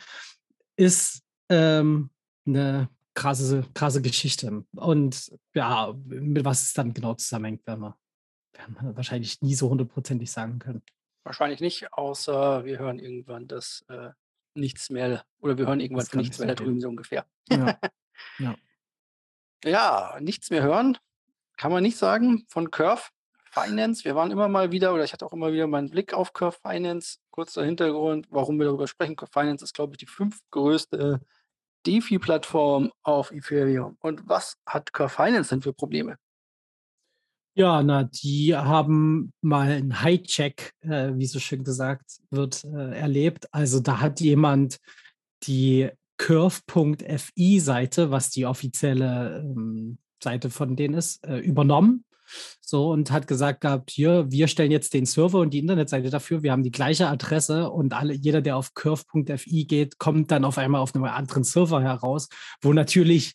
[0.77, 2.11] Ist ähm,
[2.47, 4.65] eine krasse, krasse Geschichte.
[4.77, 7.97] Und ja, mit was es dann genau zusammenhängt, werden wir,
[8.53, 10.83] werden wir wahrscheinlich nie so hundertprozentig sagen können.
[11.25, 14.11] Wahrscheinlich nicht, außer wir hören irgendwann das äh,
[14.55, 17.27] nichts mehr oder wir hören irgendwann nichts mehr da drüben so ungefähr.
[17.49, 17.79] Ja.
[18.39, 18.55] ja.
[19.65, 20.99] Ja, nichts mehr hören,
[21.57, 23.03] kann man nicht sagen, von Curve
[23.51, 24.05] Finance.
[24.05, 26.59] Wir waren immer mal wieder, oder ich hatte auch immer wieder meinen Blick auf Curve
[26.61, 27.19] Finance.
[27.31, 29.17] Kurzer Hintergrund, warum wir darüber sprechen.
[29.17, 31.21] Curve Finance ist, glaube ich, die fünftgrößte
[31.87, 33.97] DeFi-Plattform auf Ethereum.
[34.01, 36.19] Und was hat Curve Finance denn für Probleme?
[37.55, 43.49] Ja, na, die haben mal einen Hijack, äh, wie so schön gesagt wird, äh, erlebt.
[43.51, 44.77] Also da hat jemand
[45.45, 52.05] die curve.fi-Seite, was die offizielle ähm, Seite von denen ist, äh, übernommen.
[52.61, 56.43] So und hat gesagt gehabt, hier, wir stellen jetzt den Server und die Internetseite dafür.
[56.43, 60.59] Wir haben die gleiche Adresse und alle, jeder, der auf curve.fi geht, kommt dann auf
[60.59, 62.29] einmal auf einem anderen Server heraus,
[62.61, 63.35] wo natürlich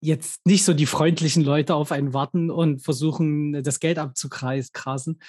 [0.00, 5.20] jetzt nicht so die freundlichen Leute auf einen warten und versuchen, das Geld abzugrasen,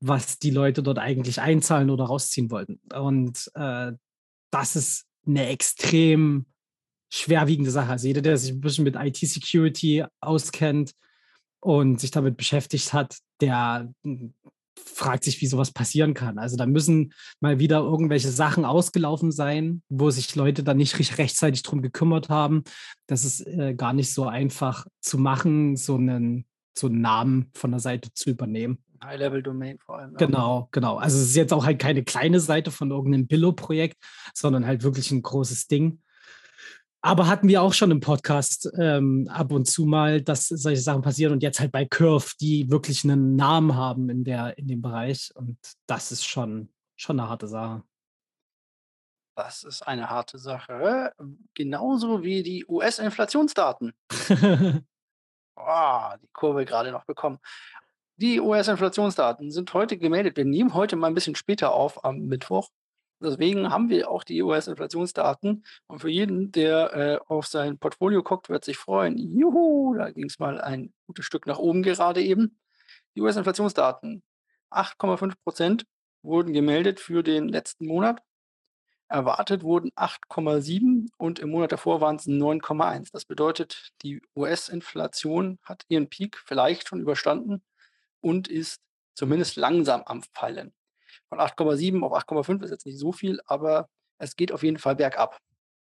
[0.00, 2.80] was die Leute dort eigentlich einzahlen oder rausziehen wollten.
[2.94, 3.92] Und äh,
[4.50, 6.46] das ist eine extrem
[7.12, 7.90] schwerwiegende Sache.
[7.90, 10.92] Also jeder, der sich ein bisschen mit IT-Security auskennt
[11.60, 14.34] und sich damit beschäftigt hat, der hm,
[14.76, 16.38] fragt sich, wie sowas passieren kann.
[16.38, 21.62] Also da müssen mal wieder irgendwelche Sachen ausgelaufen sein, wo sich Leute dann nicht rechtzeitig
[21.62, 22.64] drum gekümmert haben.
[23.06, 27.70] Das ist äh, gar nicht so einfach zu machen, so einen, so einen Namen von
[27.70, 28.78] der Seite zu übernehmen.
[29.04, 30.14] High-Level-Domain vor allem.
[30.14, 30.96] Genau, genau.
[30.96, 33.98] Also es ist jetzt auch halt keine kleine Seite von irgendeinem Billo-Projekt,
[34.34, 36.00] sondern halt wirklich ein großes Ding.
[37.04, 41.02] Aber hatten wir auch schon im Podcast ähm, ab und zu mal, dass solche Sachen
[41.02, 44.80] passieren und jetzt halt bei Curve, die wirklich einen Namen haben in, der, in dem
[44.80, 45.30] Bereich.
[45.34, 47.82] Und das ist schon, schon eine harte Sache.
[49.36, 51.12] Das ist eine harte Sache.
[51.52, 53.92] Genauso wie die US-Inflationsdaten.
[55.56, 57.38] oh, die Kurve gerade noch bekommen.
[58.16, 60.36] Die US-Inflationsdaten sind heute gemeldet.
[60.36, 62.70] Wir nehmen heute mal ein bisschen später auf am Mittwoch.
[63.20, 65.64] Deswegen haben wir auch die US-Inflationsdaten.
[65.88, 69.18] Und für jeden, der äh, auf sein Portfolio guckt, wird sich freuen.
[69.18, 72.60] Juhu, da ging es mal ein gutes Stück nach oben gerade eben.
[73.16, 74.22] Die US-Inflationsdaten.
[74.70, 75.86] 8,5 Prozent
[76.22, 78.22] wurden gemeldet für den letzten Monat.
[79.08, 83.08] Erwartet wurden 8,7 und im Monat davor waren es 9,1.
[83.12, 87.62] Das bedeutet, die US-Inflation hat ihren Peak vielleicht schon überstanden
[88.24, 88.80] und ist
[89.14, 90.72] zumindest langsam am Fallen.
[91.28, 94.96] Von 8,7 auf 8,5 ist jetzt nicht so viel, aber es geht auf jeden Fall
[94.96, 95.38] bergab.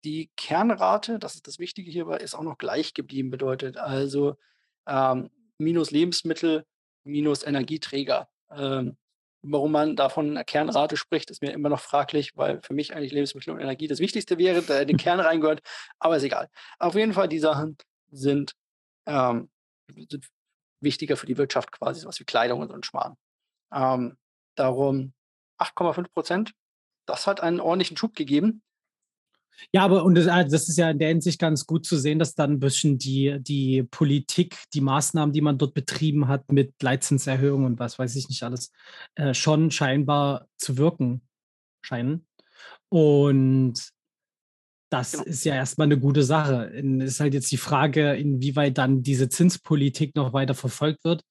[0.04, 4.36] Die Kernrate, das ist das Wichtige hierbei, ist auch noch gleich geblieben, bedeutet also
[4.86, 6.64] ähm, minus Lebensmittel,
[7.02, 8.28] minus Energieträger.
[8.50, 8.96] Ähm,
[9.42, 12.94] warum man da von einer Kernrate spricht, ist mir immer noch fraglich, weil für mich
[12.94, 15.60] eigentlich Lebensmittel und Energie das Wichtigste wäre, da in den Kern reingehört,
[15.98, 16.48] aber ist egal.
[16.78, 17.78] Auf jeden Fall, die Sachen
[18.10, 18.52] sind,
[19.06, 19.48] ähm,
[20.10, 20.28] sind
[20.80, 23.16] wichtiger für die Wirtschaft quasi, sowas wie Kleidung und so ein Schmarrn.
[23.72, 24.16] Ähm,
[24.54, 25.12] darum
[25.58, 26.52] 8,5 Prozent,
[27.06, 28.62] das hat einen ordentlichen Schub gegeben.
[29.72, 32.20] Ja, aber und das, also das, ist ja in der Hinsicht ganz gut zu sehen,
[32.20, 36.80] dass dann ein bisschen die, die Politik, die Maßnahmen, die man dort betrieben hat mit
[36.80, 38.70] Leitzinserhöhungen und was weiß ich nicht alles,
[39.16, 41.22] äh, schon scheinbar zu wirken
[41.82, 42.26] scheinen.
[42.88, 43.90] Und
[44.90, 45.24] das genau.
[45.24, 46.72] ist ja erstmal eine gute Sache.
[46.74, 51.22] Es ist halt jetzt die Frage, inwieweit dann diese Zinspolitik noch weiter verfolgt wird.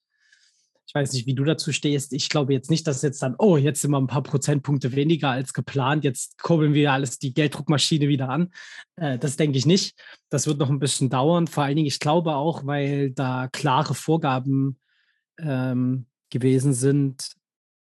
[0.87, 2.13] Ich weiß nicht, wie du dazu stehst.
[2.13, 5.31] Ich glaube jetzt nicht, dass jetzt dann, oh, jetzt sind wir ein paar Prozentpunkte weniger
[5.31, 6.05] als geplant.
[6.05, 8.53] Jetzt kurbeln wir alles die Gelddruckmaschine wieder an.
[8.95, 9.99] Äh, das denke ich nicht.
[10.29, 11.47] Das wird noch ein bisschen dauern.
[11.47, 14.79] Vor allen Dingen, ich glaube auch, weil da klare Vorgaben
[15.39, 17.31] ähm, gewesen sind,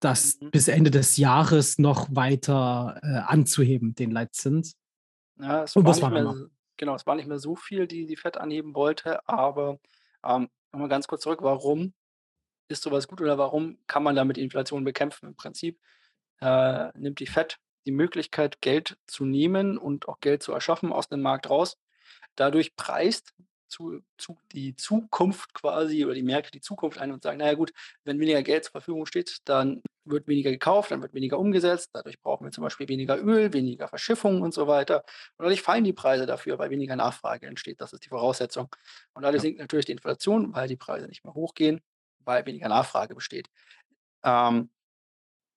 [0.01, 0.51] das mhm.
[0.51, 4.80] bis Ende des Jahres noch weiter äh, anzuheben, den Leitzins.
[5.41, 8.17] Ja, es Und war nicht mehr, genau, es war nicht mehr so viel, die die
[8.17, 9.79] Fed anheben wollte, aber
[10.25, 11.95] ähm, nochmal ganz kurz zurück, warum
[12.69, 15.27] ist sowas gut oder warum kann man damit Inflation bekämpfen?
[15.29, 15.81] Im Prinzip
[16.41, 21.09] äh, nimmt die FED die Möglichkeit, Geld zu nehmen und auch Geld zu erschaffen aus
[21.09, 21.79] dem Markt raus.
[22.37, 23.35] Dadurch preist
[23.71, 27.73] zu, zu, die Zukunft quasi oder die Märkte die Zukunft ein und sagen, naja gut,
[28.05, 31.91] wenn weniger Geld zur Verfügung steht, dann wird weniger gekauft, dann wird weniger umgesetzt.
[31.93, 35.05] Dadurch brauchen wir zum Beispiel weniger Öl, weniger Verschiffung und so weiter.
[35.37, 37.81] Und dadurch fallen die Preise dafür, weil weniger Nachfrage entsteht.
[37.81, 38.69] Das ist die Voraussetzung.
[39.15, 39.49] Und dadurch ja.
[39.49, 41.81] sinkt natürlich die Inflation, weil die Preise nicht mehr hochgehen
[42.25, 43.51] weil weniger Nachfrage besteht.
[44.23, 44.71] Ähm,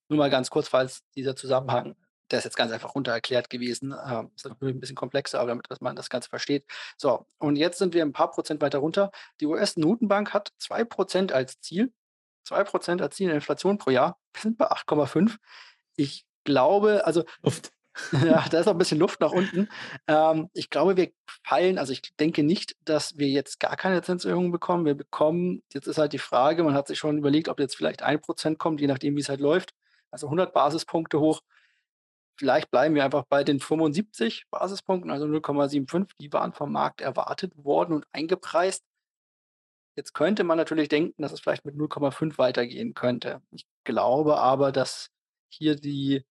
[0.10, 1.96] nur mal ganz kurz, falls dieser Zusammenhang,
[2.34, 5.50] der ist jetzt ganz einfach runter erklärt gewesen, ähm, ist natürlich ein bisschen komplexer, aber
[5.50, 6.66] damit dass man das Ganze versteht.
[6.98, 9.12] So, und jetzt sind wir ein paar Prozent weiter runter.
[9.40, 11.94] Die US-Notenbank hat 2% als Ziel.
[12.48, 14.18] 2% als Ziel der Inflation pro Jahr.
[14.34, 15.38] Wir sind bei 8,5.
[15.96, 17.72] Ich glaube, also Luft.
[18.26, 19.70] Ja, da ist noch ein bisschen Luft nach unten.
[20.08, 21.12] Ähm, ich glaube, wir
[21.44, 24.86] fallen, also ich denke nicht, dass wir jetzt gar keine Zinserhöhung bekommen.
[24.86, 28.02] Wir bekommen, jetzt ist halt die Frage, man hat sich schon überlegt, ob jetzt vielleicht
[28.02, 29.76] ein Prozent kommt, je nachdem, wie es halt läuft.
[30.10, 31.42] Also 100 Basispunkte hoch.
[32.36, 36.10] Vielleicht bleiben wir einfach bei den 75 Basispunkten, also 0,75.
[36.20, 38.84] Die waren vom Markt erwartet worden und eingepreist.
[39.96, 43.42] Jetzt könnte man natürlich denken, dass es vielleicht mit 0,5 weitergehen könnte.
[43.52, 45.10] Ich glaube aber, dass
[45.50, 46.26] hier die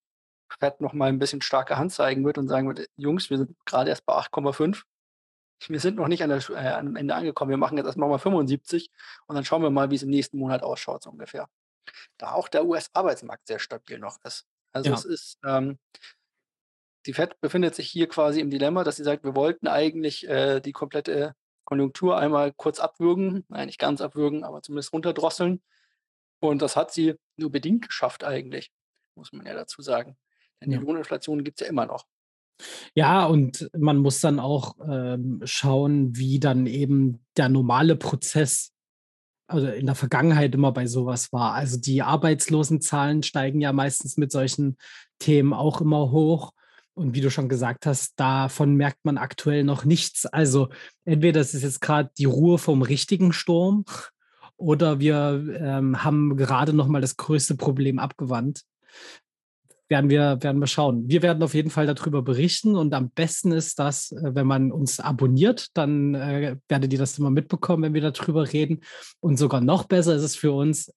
[0.58, 3.56] Fed noch mal ein bisschen starke Hand zeigen wird und sagen wird, Jungs, wir sind
[3.64, 4.82] gerade erst bei 8,5.
[5.68, 7.50] Wir sind noch nicht an der, äh, am Ende angekommen.
[7.50, 8.90] Wir machen jetzt erst mal 75
[9.26, 11.48] und dann schauen wir mal, wie es im nächsten Monat ausschaut, so ungefähr.
[12.18, 14.46] Da auch der US-Arbeitsmarkt sehr stabil noch ist.
[14.72, 14.96] Also ja.
[14.96, 15.78] es ist, ähm,
[17.06, 20.60] die Fed befindet sich hier quasi im Dilemma, dass sie sagt, wir wollten eigentlich äh,
[20.60, 25.62] die komplette Konjunktur einmal kurz abwürgen, nein, nicht ganz abwürgen, aber zumindest runterdrosseln.
[26.40, 28.72] Und das hat sie nur bedingt geschafft eigentlich,
[29.14, 30.16] muss man ja dazu sagen.
[30.60, 30.82] Denn die ja.
[30.82, 32.06] Lohninflation gibt es ja immer noch.
[32.94, 38.71] Ja, und man muss dann auch ähm, schauen, wie dann eben der normale Prozess,
[39.46, 41.54] also in der Vergangenheit immer bei sowas war.
[41.54, 44.76] Also die Arbeitslosenzahlen steigen ja meistens mit solchen
[45.18, 46.52] Themen auch immer hoch.
[46.94, 50.26] Und wie du schon gesagt hast, davon merkt man aktuell noch nichts.
[50.26, 50.68] Also
[51.04, 53.84] entweder es ist jetzt gerade die Ruhe vom richtigen Sturm
[54.56, 58.62] oder wir ähm, haben gerade noch mal das größte Problem abgewandt
[59.92, 61.06] werden wir, werden wir schauen.
[61.06, 64.72] Wir werden auf jeden Fall darüber berichten und am besten ist das, äh, wenn man
[64.72, 68.80] uns abonniert, dann äh, werdet ihr das immer mitbekommen, wenn wir darüber reden.
[69.20, 70.90] Und sogar noch besser ist es für uns,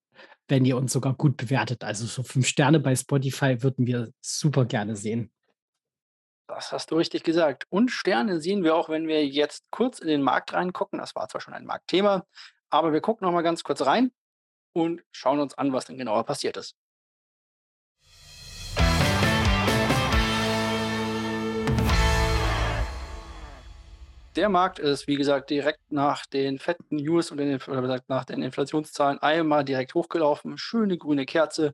[0.48, 1.84] wenn ihr uns sogar gut bewertet.
[1.84, 5.30] Also so fünf Sterne bei Spotify würden wir super gerne sehen.
[6.48, 7.66] Das hast du richtig gesagt.
[7.70, 11.00] Und Sterne sehen wir auch, wenn wir jetzt kurz in den Markt reingucken.
[11.00, 12.26] Das war zwar schon ein Marktthema,
[12.70, 14.14] aber wir gucken noch mal ganz kurz rein
[14.72, 16.78] und schauen uns an, was denn genauer passiert ist.
[24.36, 28.26] Der Markt ist, wie gesagt, direkt nach den fetten News und den, oder gesagt, nach
[28.26, 30.58] den Inflationszahlen einmal direkt hochgelaufen.
[30.58, 31.74] Schöne grüne Kerze.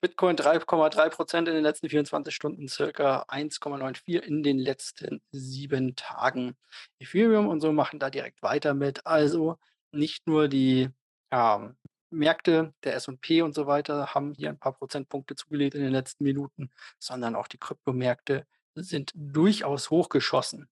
[0.00, 6.56] Bitcoin 3,3 Prozent in den letzten 24 Stunden, circa 1,94 in den letzten sieben Tagen.
[6.98, 9.06] Ethereum und so machen da direkt weiter mit.
[9.06, 9.58] Also
[9.92, 10.88] nicht nur die,
[11.30, 11.76] ähm,
[12.10, 16.24] Märkte, der S&P und so weiter, haben hier ein paar Prozentpunkte zugelegt in den letzten
[16.24, 20.68] Minuten, sondern auch die Kryptomärkte sind durchaus hochgeschossen.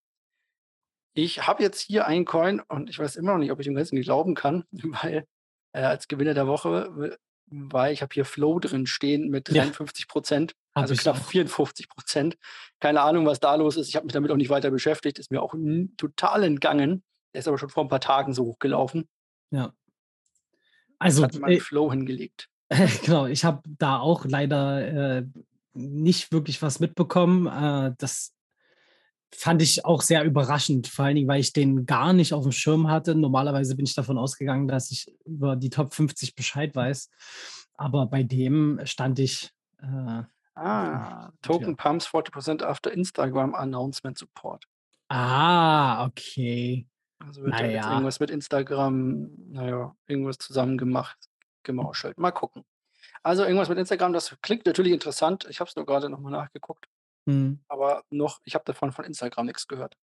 [1.14, 3.74] Ich habe jetzt hier einen Coin und ich weiß immer noch nicht, ob ich dem
[3.74, 5.26] Ganzen glauben kann, weil
[5.72, 10.08] äh, als Gewinner der Woche, weil ich habe hier Flow drin stehen mit Ja, 53
[10.08, 11.24] Prozent, habe also knapp auch.
[11.24, 12.38] 54 Prozent.
[12.80, 13.88] Keine Ahnung, was da los ist.
[13.88, 15.18] Ich habe mich damit auch nicht weiter beschäftigt.
[15.18, 15.54] Ist mir auch
[15.96, 17.02] total entgangen.
[17.34, 19.08] Der ist aber schon vor ein paar Tagen so hochgelaufen.
[19.50, 19.74] Ja.
[20.98, 22.48] Also, hat man äh, Flow hingelegt.
[23.04, 25.26] genau, ich habe da auch leider äh,
[25.74, 27.46] nicht wirklich was mitbekommen.
[27.46, 28.32] Äh, das
[29.34, 32.52] fand ich auch sehr überraschend, vor allen Dingen, weil ich den gar nicht auf dem
[32.52, 33.14] Schirm hatte.
[33.14, 37.10] Normalerweise bin ich davon ausgegangen, dass ich über die Top 50 Bescheid weiß.
[37.74, 39.50] Aber bei dem stand ich
[39.82, 40.22] äh,
[40.54, 41.30] Ah.
[41.42, 44.66] Token pumps 40% after Instagram Announcement Support.
[45.08, 46.86] Ah, okay.
[47.18, 47.92] Also wird da jetzt Naja.
[47.92, 51.16] irgendwas mit Instagram, naja, irgendwas zusammen gemacht,
[51.62, 52.18] gemauschelt.
[52.18, 52.64] Mal gucken.
[53.22, 55.46] Also irgendwas mit Instagram, das klingt natürlich interessant.
[55.48, 56.86] Ich habe es nur gerade nochmal nachgeguckt,
[57.26, 57.60] Hm.
[57.68, 59.96] aber noch, ich habe davon von Instagram nichts gehört.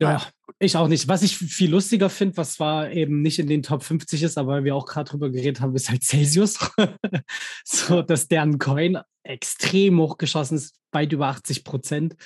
[0.00, 0.22] Ja, Naja,
[0.60, 1.08] ich auch nicht.
[1.08, 4.62] Was ich viel lustiger finde, was zwar eben nicht in den Top 50 ist, aber
[4.62, 6.58] wir auch gerade drüber geredet haben, ist halt Celsius.
[7.64, 12.16] so, dass deren Coin extrem hochgeschossen ist, weit über 80 Prozent.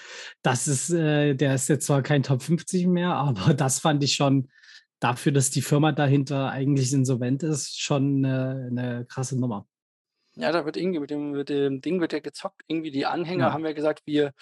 [0.43, 4.15] Das ist, äh, der ist jetzt zwar kein Top 50 mehr, aber das fand ich
[4.15, 4.51] schon
[5.01, 9.67] dafür, dass die Firma dahinter eigentlich insolvent ist, schon äh, eine krasse Nummer.
[10.35, 12.63] Ja, da wird irgendwie mit dem, mit dem Ding wird ja gezockt.
[12.67, 14.33] Irgendwie die Anhänger Ja, haben ja gesagt, wir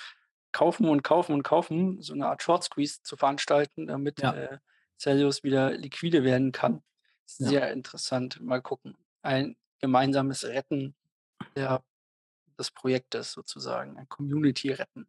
[0.52, 4.58] kaufen und kaufen und kaufen, so eine Art Short Squeeze zu veranstalten, damit ja, äh,
[4.98, 6.82] Celsius wieder liquide werden kann.
[7.38, 7.48] ja.
[7.48, 8.40] Sehr interessant.
[8.40, 8.96] Mal gucken.
[9.22, 10.94] Ein gemeinsames Retten
[11.56, 11.82] der,
[12.58, 15.08] des Projektes sozusagen, ein Community-Retten.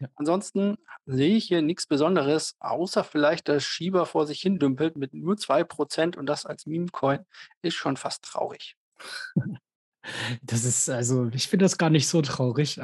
[0.00, 0.08] ja.
[0.16, 0.76] Ansonsten
[1.06, 5.36] sehe ich hier nichts Besonderes, außer vielleicht, dass Shiba vor sich hin dümpelt mit nur
[5.36, 7.26] 2% und das als Meme-Coin
[7.62, 8.76] ist schon fast traurig.
[10.42, 12.78] Das ist, also, ich finde das gar nicht so traurig.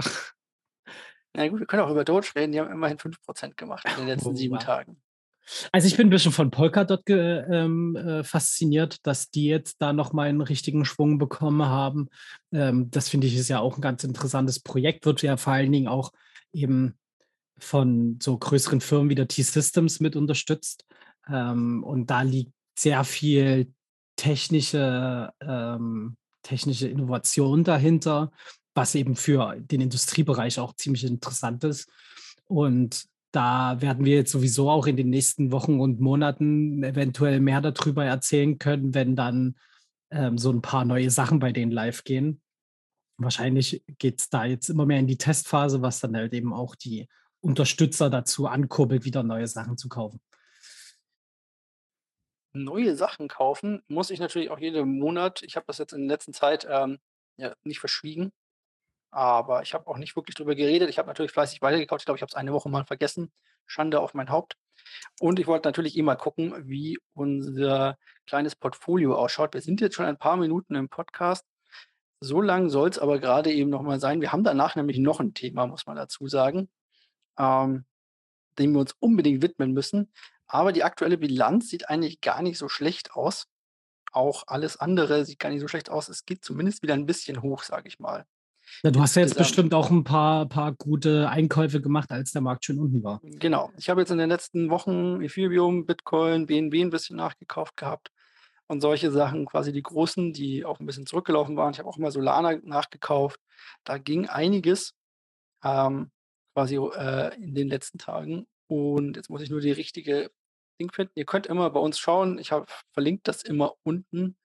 [1.35, 4.09] Na gut, wir können auch über Doge reden, die haben immerhin 5% gemacht in den
[4.16, 4.64] letzten Oh, sieben wow.
[4.64, 5.01] Tagen.
[5.73, 10.29] Also ich bin ein bisschen von Polkadot ähm, äh, fasziniert, dass die jetzt da nochmal
[10.29, 12.09] einen richtigen Schwung bekommen haben.
[12.53, 15.73] Ähm, das finde ich ist ja auch ein ganz interessantes Projekt, wird ja vor allen
[15.73, 16.12] Dingen auch
[16.53, 16.99] eben
[17.59, 20.85] von so größeren Firmen wie der T-Systems mit unterstützt.
[21.29, 23.73] Ähm, und da liegt sehr viel
[24.20, 28.30] technische, ähm, technische Innovation dahinter,
[28.74, 31.90] was eben für den Industriebereich auch ziemlich interessant ist.
[32.44, 37.62] Und da werden wir jetzt sowieso auch in den nächsten Wochen und Monaten eventuell mehr
[37.62, 39.56] darüber erzählen können, wenn dann
[40.11, 42.42] ähm, so ein paar neue Sachen bei denen live gehen.
[43.16, 46.74] Wahrscheinlich geht es da jetzt immer mehr in die Testphase, was dann halt eben auch
[46.74, 47.09] die
[47.40, 50.20] Unterstützer dazu ankurbelt, wieder neue Sachen zu kaufen.
[52.53, 55.43] Neue Sachen kaufen muss ich natürlich auch jeden Monat.
[55.43, 56.99] Ich habe das jetzt in der letzten Zeit ähm,
[57.37, 58.33] ja, nicht verschwiegen,
[59.11, 60.89] aber ich habe auch nicht wirklich drüber geredet.
[60.89, 62.03] Ich habe natürlich fleißig weitergekauft.
[62.03, 63.33] Ich glaube, ich habe es eine Woche mal vergessen.
[63.67, 64.57] Schande auf mein Haupt.
[65.21, 69.55] Und ich wollte natürlich eh mal gucken, wie unser kleines Portfolio ausschaut.
[69.55, 71.47] Wir sind jetzt schon ein paar Minuten im Podcast.
[72.21, 74.21] So lang soll es aber gerade eben noch mal sein.
[74.21, 76.69] Wir haben danach nämlich noch ein Thema, muss man dazu sagen,
[77.39, 77.85] ähm,
[78.59, 80.13] dem wir uns unbedingt widmen müssen.
[80.53, 83.47] Aber die aktuelle Bilanz sieht eigentlich gar nicht so schlecht aus.
[84.11, 86.09] Auch alles andere sieht gar nicht so schlecht aus.
[86.09, 88.27] Es geht zumindest wieder ein bisschen hoch, sage ich mal.
[88.83, 92.43] Ja, du hast ja jetzt bestimmt auch ein paar, paar gute Einkäufe gemacht, als der
[92.43, 93.21] Markt schon unten war.
[93.23, 93.71] Genau.
[93.77, 98.11] Ich habe jetzt in den letzten Wochen Ethereum, Bitcoin, BNB ein bisschen nachgekauft gehabt
[98.67, 101.73] und solche Sachen, quasi die großen, die auch ein bisschen zurückgelaufen waren.
[101.73, 103.41] Ich habe auch mal Solana nachgekauft.
[103.85, 104.95] Da ging einiges
[105.63, 106.11] ähm,
[106.55, 108.47] quasi äh, in den letzten Tagen.
[108.67, 110.31] Und jetzt muss ich nur die richtige
[110.81, 111.12] Ding finden.
[111.14, 112.38] Ihr könnt immer bei uns schauen.
[112.38, 114.37] Ich habe verlinkt das immer unten,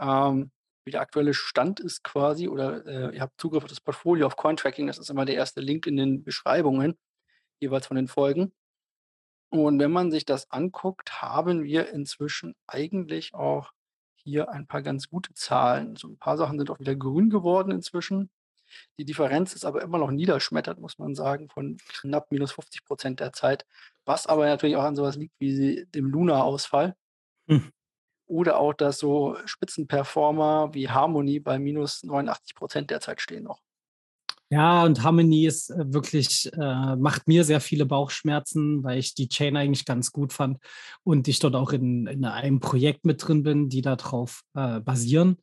[0.00, 0.50] ähm,
[0.84, 2.48] wie der aktuelle Stand ist quasi.
[2.48, 4.86] Oder äh, ihr habt Zugriff auf das Portfolio auf Cointracking.
[4.86, 6.98] Das ist immer der erste Link in den Beschreibungen,
[7.60, 8.52] jeweils von den Folgen.
[9.50, 13.72] Und wenn man sich das anguckt, haben wir inzwischen eigentlich auch
[14.16, 15.94] hier ein paar ganz gute Zahlen.
[15.96, 18.30] So ein paar Sachen sind auch wieder grün geworden inzwischen.
[18.98, 23.20] Die Differenz ist aber immer noch niederschmettert, muss man sagen, von knapp minus 50 Prozent
[23.20, 23.64] der Zeit.
[24.06, 26.94] Was aber natürlich auch an sowas liegt wie dem Luna-Ausfall.
[27.48, 27.70] Hm.
[28.28, 33.60] Oder auch, dass so Spitzenperformer wie Harmony bei minus 89 Prozent derzeit stehen noch.
[34.48, 39.28] Ja, und Harmony ist äh, wirklich, äh, macht mir sehr viele Bauchschmerzen, weil ich die
[39.28, 40.58] Chain eigentlich ganz gut fand
[41.02, 45.38] und ich dort auch in, in einem Projekt mit drin bin, die darauf äh, basieren.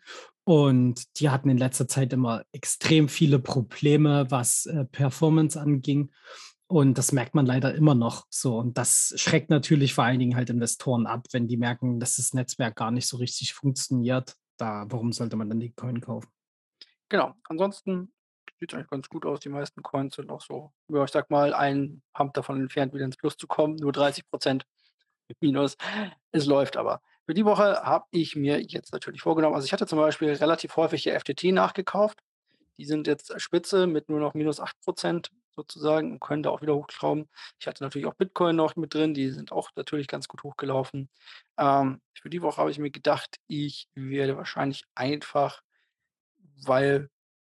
[0.46, 6.12] Und die hatten in letzter Zeit immer extrem viele Probleme, was äh, Performance anging.
[6.74, 8.58] Und das merkt man leider immer noch so.
[8.58, 12.34] Und das schreckt natürlich vor allen Dingen halt Investoren ab, wenn die merken, dass das
[12.34, 14.34] Netzwerk gar nicht so richtig funktioniert.
[14.58, 16.30] Da, warum sollte man dann die Coin kaufen?
[17.10, 17.36] Genau.
[17.48, 18.12] Ansonsten
[18.60, 19.40] sieht es eigentlich ganz gut aus.
[19.42, 23.06] Die meisten Coins sind auch so, ja, ich sag mal, ein Pump davon entfernt, wieder
[23.06, 23.76] ins Plus zu kommen.
[23.76, 24.66] Nur 30 Prozent
[25.42, 25.78] Minus.
[26.32, 27.04] Es läuft aber.
[27.28, 30.76] Für die Woche habe ich mir jetzt natürlich vorgenommen, also ich hatte zum Beispiel relativ
[30.76, 32.18] häufig hier FTT nachgekauft.
[32.80, 36.62] Die sind jetzt Spitze mit nur noch minus 8 Prozent sozusagen und können da auch
[36.62, 37.30] wieder hochschrauben.
[37.60, 41.10] Ich hatte natürlich auch Bitcoin noch mit drin, die sind auch natürlich ganz gut hochgelaufen.
[41.58, 45.62] Ähm, für die Woche habe ich mir gedacht, ich werde wahrscheinlich einfach,
[46.66, 47.10] weil,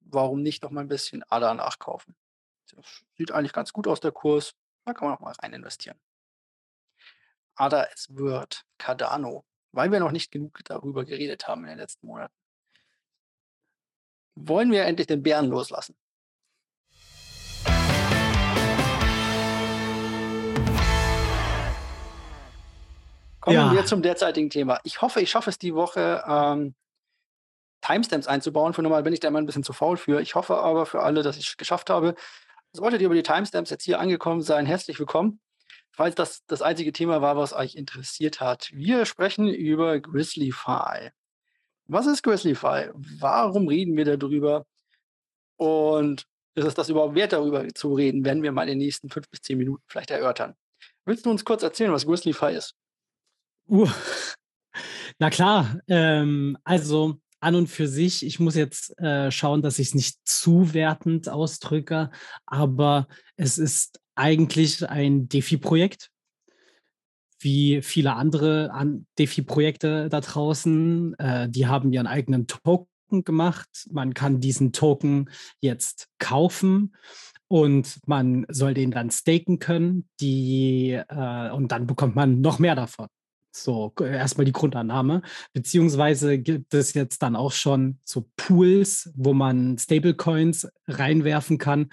[0.02, 2.16] warum nicht noch mal ein bisschen ADA nachkaufen.
[2.72, 4.54] Das sieht eigentlich ganz gut aus, der Kurs.
[4.86, 6.00] Da kann man auch mal rein investieren.
[7.56, 12.08] ADA, es wird Cardano, weil wir noch nicht genug darüber geredet haben in den letzten
[12.08, 12.34] Monaten.
[14.36, 15.96] Wollen wir endlich den Bären loslassen?
[23.46, 23.72] Kommen ja.
[23.74, 24.80] wir zum derzeitigen Thema.
[24.84, 26.74] Ich hoffe, ich schaffe es die Woche, ähm,
[27.82, 28.74] Timestamps einzubauen.
[28.74, 30.20] Für normal bin ich da immer ein bisschen zu faul für.
[30.20, 32.16] Ich hoffe aber für alle, dass ich es geschafft habe.
[32.74, 35.39] Solltet ihr über die Timestamps jetzt hier angekommen sein, herzlich willkommen.
[35.91, 38.72] Falls das das einzige Thema war, was euch interessiert hat.
[38.74, 41.12] Wir sprechen über Grizzlyfy.
[41.86, 42.89] Was ist Grizzlyfy?
[42.96, 44.66] Warum reden wir darüber?
[45.58, 46.26] Und
[46.56, 49.30] ist es das überhaupt wert, darüber zu reden, werden wir mal in den nächsten fünf
[49.30, 50.56] bis zehn Minuten vielleicht erörtern.
[51.06, 52.76] Willst du uns kurz erzählen, was Grizzlyfy ist?
[53.68, 53.89] Uh,
[55.20, 59.89] na klar, ähm, also an und für sich, ich muss jetzt äh, schauen, dass ich
[59.89, 62.09] es nicht zu wertend ausdrücke,
[62.45, 66.09] aber es ist eigentlich ein DeFi-Projekt,
[67.39, 71.13] wie viele andere an DeFi-Projekte da draußen.
[71.20, 72.88] Äh, die haben ihren eigenen Token
[73.24, 73.70] gemacht.
[73.91, 76.95] Man kann diesen Token jetzt kaufen
[77.47, 80.09] und man soll den dann staken können.
[80.20, 83.07] Die, äh, und dann bekommt man noch mehr davon.
[83.58, 85.22] So, erstmal die Grundannahme.
[85.53, 91.89] Beziehungsweise gibt es jetzt dann auch schon so Pools, wo man Stablecoins reinwerfen kann.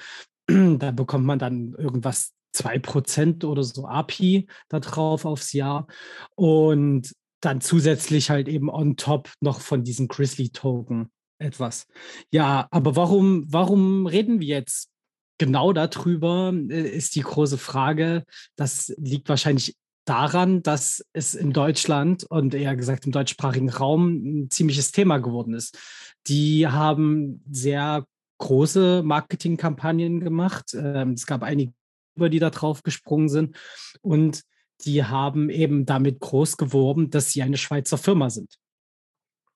[0.49, 5.87] Da bekommt man dann irgendwas 2% oder so API da drauf aufs Jahr.
[6.35, 11.87] Und dann zusätzlich halt eben on top noch von diesem Grizzly-Token etwas.
[12.33, 14.91] Ja, aber warum, warum reden wir jetzt
[15.39, 18.25] genau darüber, äh, ist die große Frage.
[18.57, 24.51] Das liegt wahrscheinlich daran, dass es in Deutschland und eher gesagt im deutschsprachigen Raum ein
[24.51, 25.79] ziemliches Thema geworden ist.
[26.27, 28.07] Die haben sehr
[28.39, 30.75] große Marketingkampagnen gemacht.
[30.75, 31.73] Ähm, es gab einige,
[32.17, 33.57] die da drauf gesprungen sind
[34.01, 34.43] und
[34.85, 38.59] die haben eben damit groß geworben, dass sie eine Schweizer Firma sind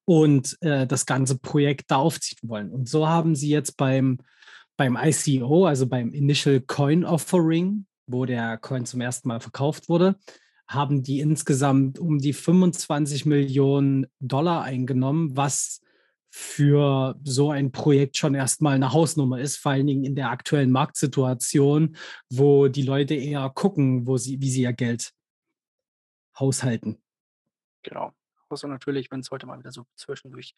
[0.05, 2.71] und äh, das ganze Projekt da aufziehen wollen.
[2.71, 4.19] Und so haben sie jetzt beim,
[4.77, 10.17] beim ICO, also beim Initial Coin Offering, wo der Coin zum ersten Mal verkauft wurde,
[10.69, 15.81] haben die insgesamt um die 25 Millionen Dollar eingenommen, was
[16.29, 20.71] für so ein Projekt schon erstmal eine Hausnummer ist, vor allen Dingen in der aktuellen
[20.71, 21.97] Marktsituation,
[22.29, 25.15] wo die Leute eher gucken, wo sie, wie sie ihr Geld
[26.39, 27.01] haushalten.
[27.83, 28.13] Genau.
[28.49, 30.55] Außer natürlich, wenn es heute mal wieder so zwischendurch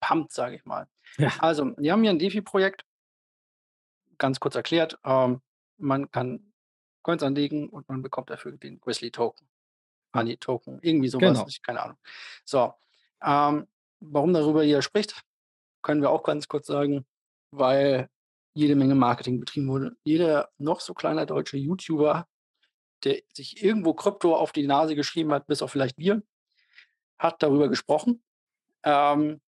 [0.00, 0.86] pumpt, sage ich mal.
[1.16, 1.32] Ja.
[1.38, 2.84] Also, wir haben hier ein DeFi-Projekt,
[4.18, 4.98] ganz kurz erklärt.
[5.04, 5.40] Ähm,
[5.78, 6.47] man kann
[7.02, 9.48] Coins anlegen und man bekommt dafür den Grizzly Token.
[10.14, 11.46] Honey Token, irgendwie sowas, genau.
[11.48, 11.98] ich, keine Ahnung.
[12.44, 12.72] So,
[13.22, 13.66] ähm,
[14.00, 15.22] warum darüber jeder spricht,
[15.82, 17.06] können wir auch ganz kurz sagen,
[17.50, 18.08] weil
[18.54, 19.96] jede Menge Marketing betrieben wurde.
[20.04, 22.26] Jeder noch so kleiner deutsche YouTuber,
[23.04, 26.22] der sich irgendwo Krypto auf die Nase geschrieben hat, bis auf vielleicht wir,
[27.18, 28.22] hat darüber gesprochen
[28.82, 29.40] ähm,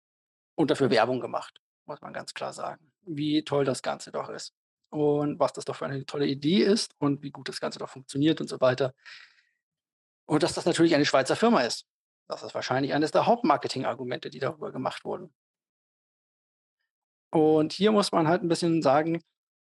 [0.55, 4.55] und dafür Werbung gemacht, muss man ganz klar sagen, wie toll das Ganze doch ist
[4.91, 7.89] und was das doch für eine tolle Idee ist und wie gut das Ganze doch
[7.89, 8.93] funktioniert und so weiter.
[10.27, 11.87] Und dass das natürlich eine Schweizer Firma ist.
[12.29, 15.33] Das ist wahrscheinlich eines der Hauptmarketing-Argumente, die darüber gemacht wurden.
[17.33, 19.23] Und hier muss man halt ein bisschen sagen,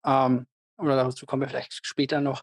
[0.06, 0.48] ähm,
[0.78, 2.42] oder dazu kommen wir vielleicht später noch,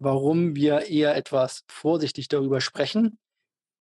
[0.00, 3.18] warum wir eher etwas vorsichtig darüber sprechen.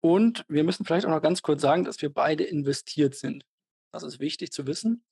[0.00, 3.44] Und wir müssen vielleicht auch noch ganz kurz sagen, dass wir beide investiert sind.
[3.92, 5.04] Das ist wichtig zu wissen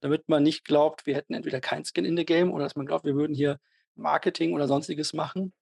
[0.00, 2.86] damit man nicht glaubt, wir hätten entweder kein Skin in the Game oder dass man
[2.86, 3.58] glaubt, wir würden hier
[3.94, 5.52] Marketing oder sonstiges machen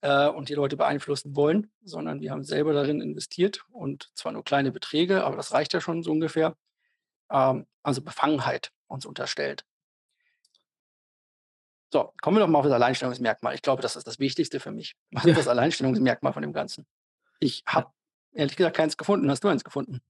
[0.00, 4.44] äh, und die Leute beeinflussen wollen, sondern wir haben selber darin investiert und zwar nur
[4.44, 6.56] kleine Beträge, aber das reicht ja schon so ungefähr.
[7.30, 9.64] Ähm, also Befangenheit uns unterstellt.
[11.92, 13.54] So, kommen wir doch mal auf das Alleinstellungsmerkmal.
[13.54, 14.96] Ich glaube, das ist das Wichtigste für mich.
[15.12, 16.84] Was ist das Alleinstellungsmerkmal von dem Ganzen?
[17.38, 17.90] Ich habe
[18.32, 19.30] ehrlich gesagt keins gefunden.
[19.30, 20.00] Hast du eins gefunden?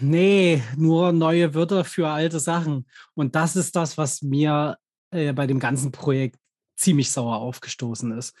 [0.00, 2.86] Nee, nur neue Wörter für alte Sachen.
[3.14, 4.76] Und das ist das, was mir
[5.10, 6.38] äh, bei dem ganzen Projekt
[6.76, 8.34] ziemlich sauer aufgestoßen ist.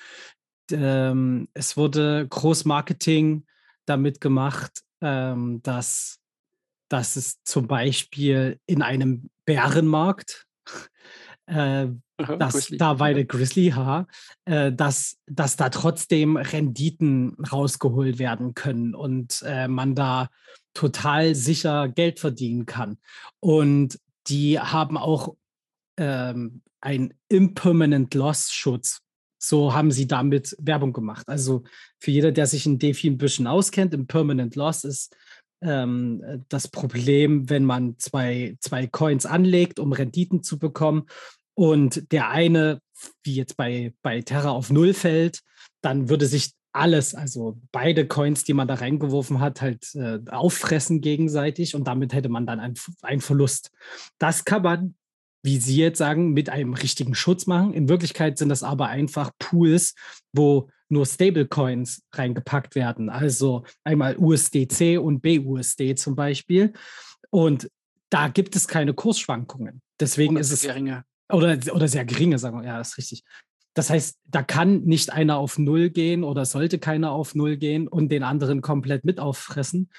[0.70, 3.46] Ähm, es wurde Großmarketing
[3.84, 6.18] damit gemacht, ähm, dass,
[6.88, 10.46] dass es zum Beispiel in einem Bärenmarkt,
[11.52, 11.88] äh,
[12.38, 14.06] dass da bei der Grizzly, ha,
[14.44, 20.28] äh, dass, dass da trotzdem Renditen rausgeholt werden können und äh, man da
[20.74, 22.98] total sicher Geld verdienen kann.
[23.40, 23.98] Und
[24.28, 25.34] die haben auch
[25.98, 29.00] ähm, einen Impermanent Loss Schutz.
[29.38, 31.28] So haben sie damit Werbung gemacht.
[31.28, 31.64] Also
[31.98, 35.14] für jeder, der sich in DeFi ein bisschen auskennt, Impermanent Loss ist
[35.60, 41.06] ähm, das Problem, wenn man zwei, zwei Coins anlegt, um Renditen zu bekommen
[41.54, 42.80] und der eine,
[43.24, 45.40] wie jetzt bei, bei Terra, auf Null fällt,
[45.80, 51.00] dann würde sich alles, also beide Coins, die man da reingeworfen hat, halt äh, auffressen
[51.00, 52.60] gegenseitig und damit hätte man dann
[53.02, 53.70] einen Verlust.
[54.18, 54.94] Das kann man,
[55.42, 57.74] wie Sie jetzt sagen, mit einem richtigen Schutz machen.
[57.74, 59.94] In Wirklichkeit sind das aber einfach Pools,
[60.32, 63.08] wo nur Stablecoins reingepackt werden.
[63.10, 66.72] Also einmal USDC und BUSD zum Beispiel.
[67.30, 67.70] Und
[68.10, 69.80] da gibt es keine Kursschwankungen.
[69.98, 70.62] Deswegen ist es.
[70.62, 71.04] Geringe.
[71.32, 73.24] Oder, oder sehr geringe, sagen wir, ja, das ist richtig.
[73.74, 77.88] Das heißt, da kann nicht einer auf Null gehen oder sollte keiner auf Null gehen
[77.88, 79.90] und den anderen komplett mit auffressen.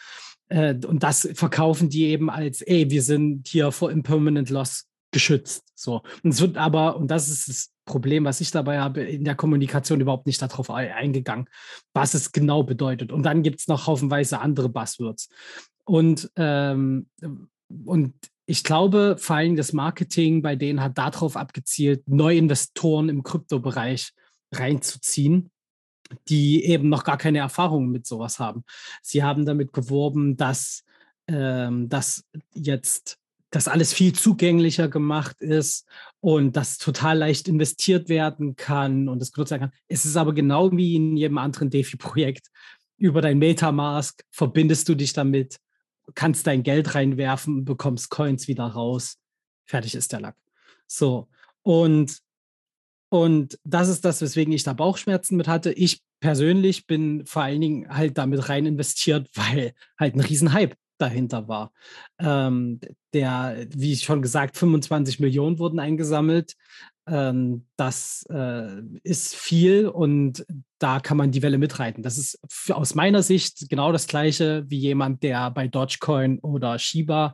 [0.49, 5.63] Äh, und das verkaufen die eben als, ey, wir sind hier vor Impermanent Loss geschützt.
[5.75, 6.01] So.
[6.23, 9.35] Und es wird aber, und das ist das Problem, was ich dabei habe, in der
[9.35, 11.47] Kommunikation überhaupt nicht darauf eingegangen,
[11.93, 13.11] was es genau bedeutet.
[13.11, 15.29] Und dann gibt es noch haufenweise andere Buzzwords.
[15.85, 17.07] Und, ähm,
[17.85, 18.13] und
[18.53, 24.11] ich glaube, vor allem das Marketing bei denen hat darauf abgezielt, Neuinvestoren im Kryptobereich
[24.51, 25.49] reinzuziehen,
[26.27, 28.63] die eben noch gar keine Erfahrungen mit sowas haben.
[29.01, 30.83] Sie haben damit geworben, dass,
[31.27, 33.17] ähm, dass jetzt
[33.49, 35.87] das alles viel zugänglicher gemacht ist
[36.19, 39.79] und das total leicht investiert werden kann und das genutzt werden kann.
[39.87, 42.51] Es ist aber genau wie in jedem anderen DeFi-Projekt.
[42.97, 45.57] Über dein Metamask verbindest du dich damit
[46.15, 49.17] kannst dein Geld reinwerfen, bekommst Coins wieder raus.
[49.65, 50.35] Fertig ist der Lack.
[50.87, 51.27] So.
[51.61, 52.19] Und,
[53.09, 55.71] und das ist das, weswegen ich da Bauchschmerzen mit hatte.
[55.71, 61.47] Ich persönlich bin vor allen Dingen halt damit rein investiert, weil halt ein Riesenhype dahinter
[61.47, 61.71] war.
[62.19, 62.79] Ähm,
[63.13, 66.55] der, wie schon gesagt, 25 Millionen wurden eingesammelt.
[67.05, 70.45] Ähm, das äh, ist viel und
[70.79, 72.03] da kann man die Welle mitreiten.
[72.03, 72.39] Das ist
[72.71, 77.33] aus meiner Sicht genau das gleiche wie jemand, der bei Dogecoin oder Shiba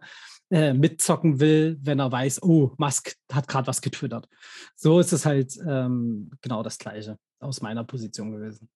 [0.51, 4.28] äh, mitzocken will, wenn er weiß, oh, Musk hat gerade was getwittert.
[4.76, 8.70] So ist es halt ähm, genau das gleiche aus meiner Position gewesen.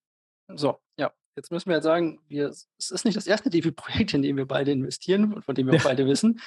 [0.50, 1.12] So, ja.
[1.36, 4.46] Jetzt müssen wir halt sagen, wir, es ist nicht das erste DeFi-Projekt, in dem wir
[4.46, 6.40] beide investieren und von dem wir auch beide wissen.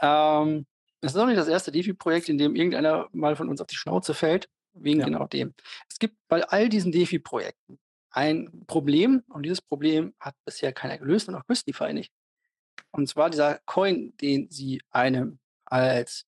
[0.00, 0.64] Ähm,
[1.00, 3.76] es ist auch nicht das erste DeFi-Projekt, in dem irgendeiner mal von uns auf die
[3.76, 5.06] Schnauze fällt, wegen ja.
[5.06, 5.54] genau dem.
[5.88, 7.78] Es gibt bei all diesen DeFi-Projekten
[8.10, 12.12] ein Problem und dieses Problem hat bisher keiner gelöst und auch Christify nicht.
[12.90, 16.26] Und zwar dieser Coin, den sie einem als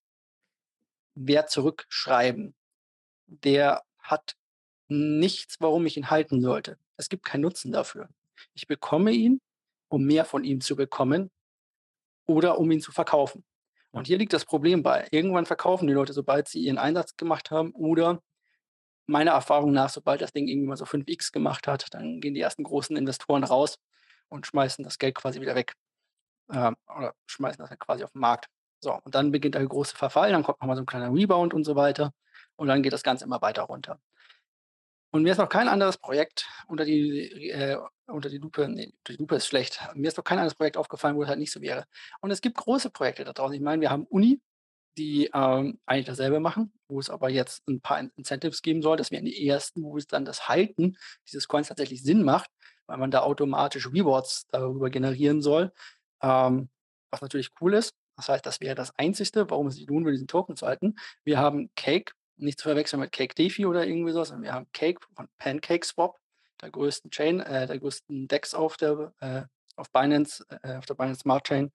[1.14, 2.54] Wert zurückschreiben,
[3.26, 4.36] der hat
[4.88, 6.78] nichts, warum ich ihn halten sollte.
[6.96, 8.08] Es gibt keinen Nutzen dafür.
[8.54, 9.40] Ich bekomme ihn,
[9.88, 11.30] um mehr von ihm zu bekommen
[12.26, 13.44] oder um ihn zu verkaufen.
[13.92, 15.08] Und hier liegt das Problem bei.
[15.10, 18.22] Irgendwann verkaufen die Leute, sobald sie ihren Einsatz gemacht haben oder
[19.06, 22.40] meiner Erfahrung nach, sobald das Ding irgendwie mal so 5x gemacht hat, dann gehen die
[22.40, 23.76] ersten großen Investoren raus
[24.28, 25.74] und schmeißen das Geld quasi wieder weg.
[26.52, 28.46] Ähm, oder schmeißen das halt quasi auf den Markt.
[28.80, 31.64] So, und dann beginnt der große Verfall, dann kommt nochmal so ein kleiner Rebound und
[31.64, 32.12] so weiter.
[32.56, 33.98] Und dann geht das Ganze immer weiter runter.
[35.12, 39.16] Und mir ist noch kein anderes Projekt unter die, äh, unter die Lupe, nee, die
[39.16, 39.80] Lupe ist schlecht.
[39.94, 41.84] Mir ist noch kein anderes Projekt aufgefallen, wo es halt nicht so wäre.
[42.20, 43.54] Und es gibt große Projekte da draußen.
[43.54, 44.40] Ich meine, wir haben Uni,
[44.96, 48.96] die ähm, eigentlich dasselbe machen, wo es aber jetzt ein paar Incentives geben soll.
[48.96, 50.96] Das wären die ersten, wo es dann das Halten
[51.26, 52.50] dieses Coins tatsächlich Sinn macht,
[52.86, 55.72] weil man da automatisch Rewards darüber generieren soll.
[56.22, 56.68] Ähm,
[57.10, 57.94] was natürlich cool ist.
[58.16, 60.96] Das heißt, das wäre das Einzige, warum es sich lohnt, diesen Token zu halten.
[61.24, 62.12] Wir haben Cake,
[62.42, 64.32] nicht zu verwechseln mit Cake Defi oder irgendwie sowas.
[64.40, 66.16] Wir haben Cake von Pancake Swap,
[66.60, 69.42] der größten Chain, äh, der größten Dex auf der äh,
[69.76, 71.72] auf Binance, äh, auf der Binance Smart Chain.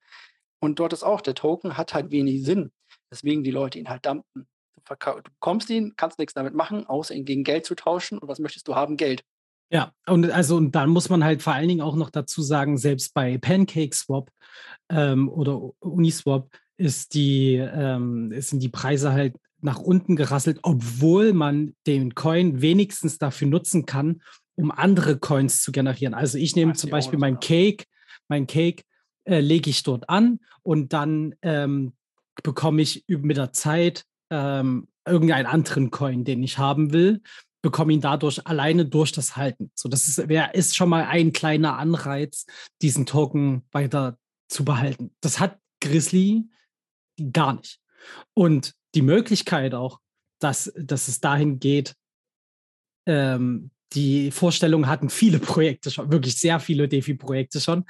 [0.60, 2.72] Und dort ist auch, der Token hat halt wenig Sinn.
[3.10, 4.46] Deswegen die Leute ihn halt dumpen.
[4.74, 8.18] Du, du bekommst ihn, kannst nichts damit machen, außer ihn gegen Geld zu tauschen.
[8.18, 8.96] Und was möchtest du haben?
[8.96, 9.22] Geld.
[9.70, 12.78] Ja, und also und dann muss man halt vor allen Dingen auch noch dazu sagen,
[12.78, 14.30] selbst bei Pancake Swap
[14.88, 21.74] ähm, oder Uniswap ist die, ähm, sind die Preise halt nach unten gerasselt, obwohl man
[21.86, 24.22] den Coin wenigstens dafür nutzen kann,
[24.54, 26.14] um andere Coins zu generieren.
[26.14, 27.84] Also ich nehme zum Beispiel mein Cake,
[28.28, 28.84] mein Cake
[29.24, 31.94] äh, lege ich dort an und dann ähm,
[32.42, 37.22] bekomme ich mit der Zeit ähm, irgendeinen anderen Coin, den ich haben will,
[37.62, 39.70] bekomme ihn dadurch alleine durch das Halten.
[39.74, 42.46] So, das ist, ist schon mal ein kleiner Anreiz,
[42.82, 45.10] diesen Token weiter zu behalten.
[45.20, 46.48] Das hat Grizzly
[47.32, 47.80] gar nicht.
[48.34, 50.00] Und die Möglichkeit auch,
[50.40, 51.94] dass, dass es dahin geht,
[53.06, 57.84] ähm, die Vorstellung hatten viele Projekte schon, wirklich sehr viele DeFi-Projekte schon.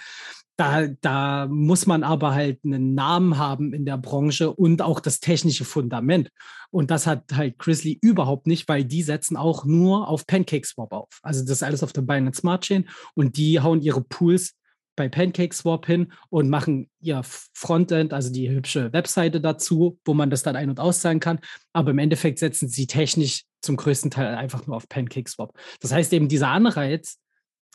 [0.59, 5.21] Da, da muss man aber halt einen Namen haben in der Branche und auch das
[5.21, 6.31] technische Fundament.
[6.71, 11.19] Und das hat halt Grizzly überhaupt nicht, weil die setzen auch nur auf PancakeSwap auf.
[11.23, 14.55] Also das ist alles auf der Binance Smart Chain und die hauen ihre Pools
[14.97, 20.43] bei PancakeSwap hin und machen ihr Frontend, also die hübsche Webseite dazu, wo man das
[20.43, 21.39] dann ein- und auszahlen kann.
[21.73, 25.53] Aber im Endeffekt setzen sie technisch zum größten Teil einfach nur auf PancakeSwap.
[25.81, 27.19] Das heißt eben, dieser Anreiz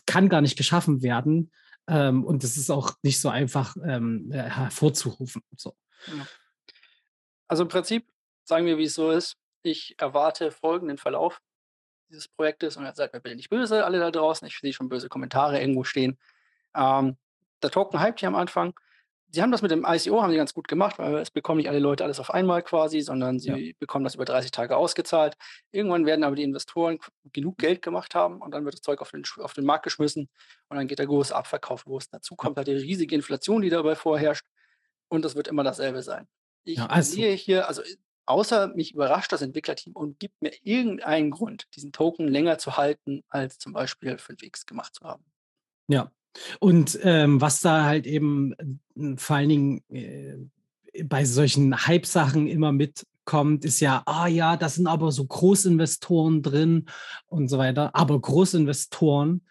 [0.06, 1.52] kann gar nicht geschaffen werden.
[1.88, 5.42] Ähm, und das ist auch nicht so einfach ähm, äh, hervorzurufen.
[5.56, 5.74] So.
[7.48, 8.06] Also im Prinzip,
[8.44, 11.40] sagen wir, wie es so ist, ich erwarte folgenden Verlauf
[12.08, 14.46] dieses Projektes und jetzt seid mir bitte nicht böse, alle da draußen.
[14.46, 16.18] Ich sehe schon böse Kommentare irgendwo stehen.
[16.74, 17.16] Ähm,
[17.62, 18.74] der Token hypt hier am Anfang.
[19.34, 21.70] Sie haben das mit dem ICO haben sie ganz gut gemacht, weil es bekommen nicht
[21.70, 23.72] alle Leute alles auf einmal quasi, sondern sie ja.
[23.78, 25.38] bekommen das über 30 Tage ausgezahlt.
[25.70, 26.98] Irgendwann werden aber die Investoren
[27.32, 30.28] genug Geld gemacht haben und dann wird das Zeug auf den, auf den Markt geschmissen
[30.68, 32.10] und dann geht der große Abverkauf los.
[32.10, 34.44] Dazu kommt halt die riesige Inflation, die dabei vorherrscht
[35.08, 36.28] und das wird immer dasselbe sein.
[36.64, 37.14] Ich ja, also.
[37.14, 37.80] sehe hier, also
[38.26, 43.24] außer mich überrascht das Entwicklerteam und gibt mir irgendeinen Grund, diesen Token länger zu halten,
[43.30, 45.24] als zum Beispiel 5x gemacht zu haben.
[45.88, 46.12] Ja,
[46.60, 48.52] und ähm, was da halt eben
[48.96, 50.36] äh, vor allen Dingen äh,
[51.04, 56.86] bei solchen Hype-Sachen immer mitkommt, ist ja, ah ja, da sind aber so Großinvestoren drin
[57.26, 57.94] und so weiter.
[57.94, 59.42] Aber Großinvestoren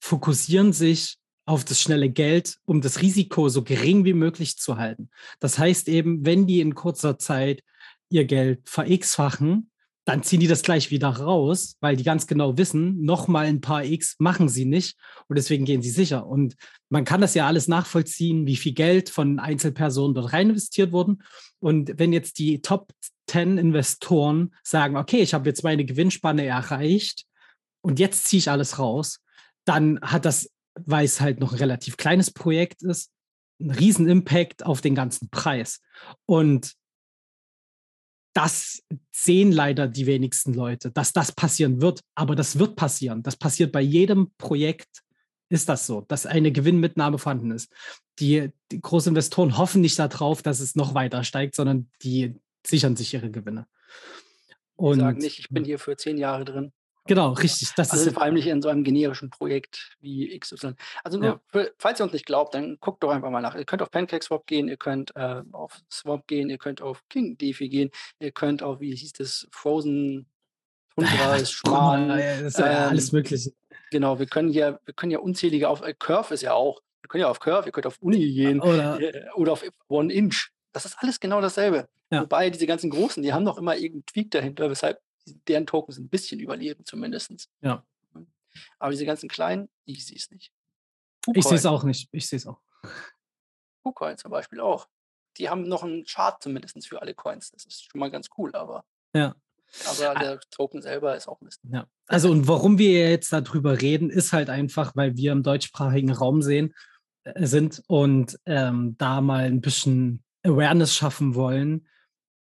[0.00, 5.08] fokussieren sich auf das schnelle Geld, um das Risiko so gering wie möglich zu halten.
[5.40, 7.62] Das heißt eben, wenn die in kurzer Zeit
[8.10, 9.70] ihr Geld ver-x-fachen,
[10.08, 13.84] dann ziehen die das gleich wieder raus, weil die ganz genau wissen, nochmal ein paar
[13.84, 14.96] X machen sie nicht
[15.28, 16.26] und deswegen gehen sie sicher.
[16.26, 16.56] Und
[16.88, 21.22] man kann das ja alles nachvollziehen, wie viel Geld von Einzelpersonen dort rein investiert wurden.
[21.60, 22.90] Und wenn jetzt die Top
[23.26, 27.26] 10 Investoren sagen, okay, ich habe jetzt meine Gewinnspanne erreicht
[27.82, 29.20] und jetzt ziehe ich alles raus,
[29.66, 30.50] dann hat das,
[30.86, 33.10] weil es halt noch ein relativ kleines Projekt ist,
[33.60, 35.82] einen riesen Impact auf den ganzen Preis.
[36.24, 36.77] Und
[38.38, 42.02] das sehen leider die wenigsten Leute, dass das passieren wird.
[42.14, 43.24] Aber das wird passieren.
[43.24, 45.02] Das passiert bei jedem Projekt.
[45.48, 47.72] Ist das so, dass eine Gewinnmitnahme vorhanden ist?
[48.20, 53.12] Die, die Großinvestoren hoffen nicht darauf, dass es noch weiter steigt, sondern die sichern sich
[53.12, 53.66] ihre Gewinne.
[54.76, 56.72] Und die sagen nicht, ich bin hier für zehn Jahre drin.
[57.08, 57.72] Genau, richtig.
[57.74, 60.74] Das also ist vor allem nicht in so einem generischen Projekt wie XY.
[61.02, 61.40] Also nur, ja.
[61.46, 63.54] für, falls ihr uns nicht glaubt, dann guckt doch einfach mal nach.
[63.54, 67.38] Ihr könnt auf PancakeSwap gehen, ihr könnt äh, auf Swap gehen, ihr könnt auf King
[67.38, 67.90] DeFi gehen,
[68.20, 70.26] ihr könnt auf, wie hieß das, Frozen
[70.94, 72.18] Tundra ist schmal.
[72.44, 73.52] Ist ja ähm, alles Mögliche.
[73.90, 77.08] Genau, wir können ja, wir können ja unzählige auf, äh, Curve ist ja auch, wir
[77.08, 80.50] können ja auf Curve, ihr könnt auf Uni gehen oder, äh, oder auf One Inch.
[80.72, 81.88] Das ist alles genau dasselbe.
[82.10, 82.22] Ja.
[82.22, 85.00] Wobei diese ganzen Großen, die haben noch immer irgendeinen Tweak dahinter, weshalb
[85.48, 87.48] deren Tokens ein bisschen überleben, zumindest.
[87.60, 87.84] Ja.
[88.78, 90.52] Aber diese ganzen kleinen, ich sehe es nicht.
[91.24, 91.38] KuCoin.
[91.38, 92.08] Ich sehe es auch nicht.
[92.12, 92.60] Ich sehe es auch.
[93.82, 94.88] KuCoin zum Beispiel auch.
[95.36, 97.50] Die haben noch einen Chart zumindest für alle Coins.
[97.50, 98.84] Das ist schon mal ganz cool, aber.
[99.14, 99.34] Ja.
[99.86, 101.60] Aber der Token selber ist auch Mist.
[101.70, 101.86] Ja.
[102.06, 106.42] Also und warum wir jetzt darüber reden, ist halt einfach, weil wir im deutschsprachigen Raum
[106.42, 106.74] sehen,
[107.24, 111.86] äh, sind und ähm, da mal ein bisschen Awareness schaffen wollen,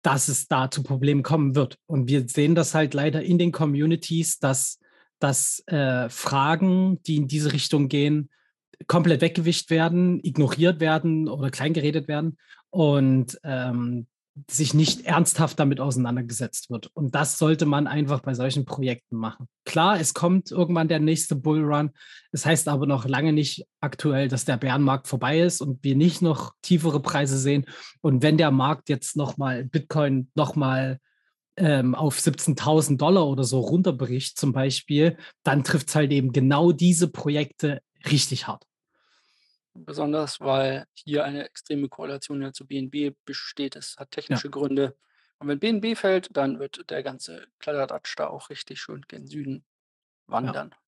[0.07, 1.81] dass es da zu Problemen kommen wird.
[1.87, 4.79] Und wir sehen das halt leider in den Communities, dass,
[5.19, 8.31] dass äh, Fragen, die in diese Richtung gehen,
[8.87, 12.39] komplett weggewischt werden, ignoriert werden oder kleingeredet werden.
[12.71, 14.07] Und ähm,
[14.51, 16.91] sich nicht ernsthaft damit auseinandergesetzt wird.
[16.95, 19.49] Und das sollte man einfach bei solchen Projekten machen.
[19.65, 21.91] Klar, es kommt irgendwann der nächste Bullrun.
[22.33, 25.97] Es das heißt aber noch lange nicht aktuell, dass der Bärenmarkt vorbei ist und wir
[25.97, 27.65] nicht noch tiefere Preise sehen.
[28.03, 31.01] Und wenn der Markt jetzt nochmal Bitcoin nochmal
[31.57, 36.73] ähm, auf 17.000 Dollar oder so runterbricht zum Beispiel, dann trifft es halt eben genau
[36.73, 37.81] diese Projekte
[38.11, 38.65] richtig hart
[39.85, 43.77] besonders weil hier eine extreme Korrelation ja zu BNB besteht.
[43.77, 44.51] Es hat technische ja.
[44.51, 44.97] Gründe.
[45.39, 49.65] Und wenn BNB fällt, dann wird der ganze Kladderadatsch da auch richtig schön gen Süden
[50.27, 50.71] wandern.
[50.71, 50.79] Ja.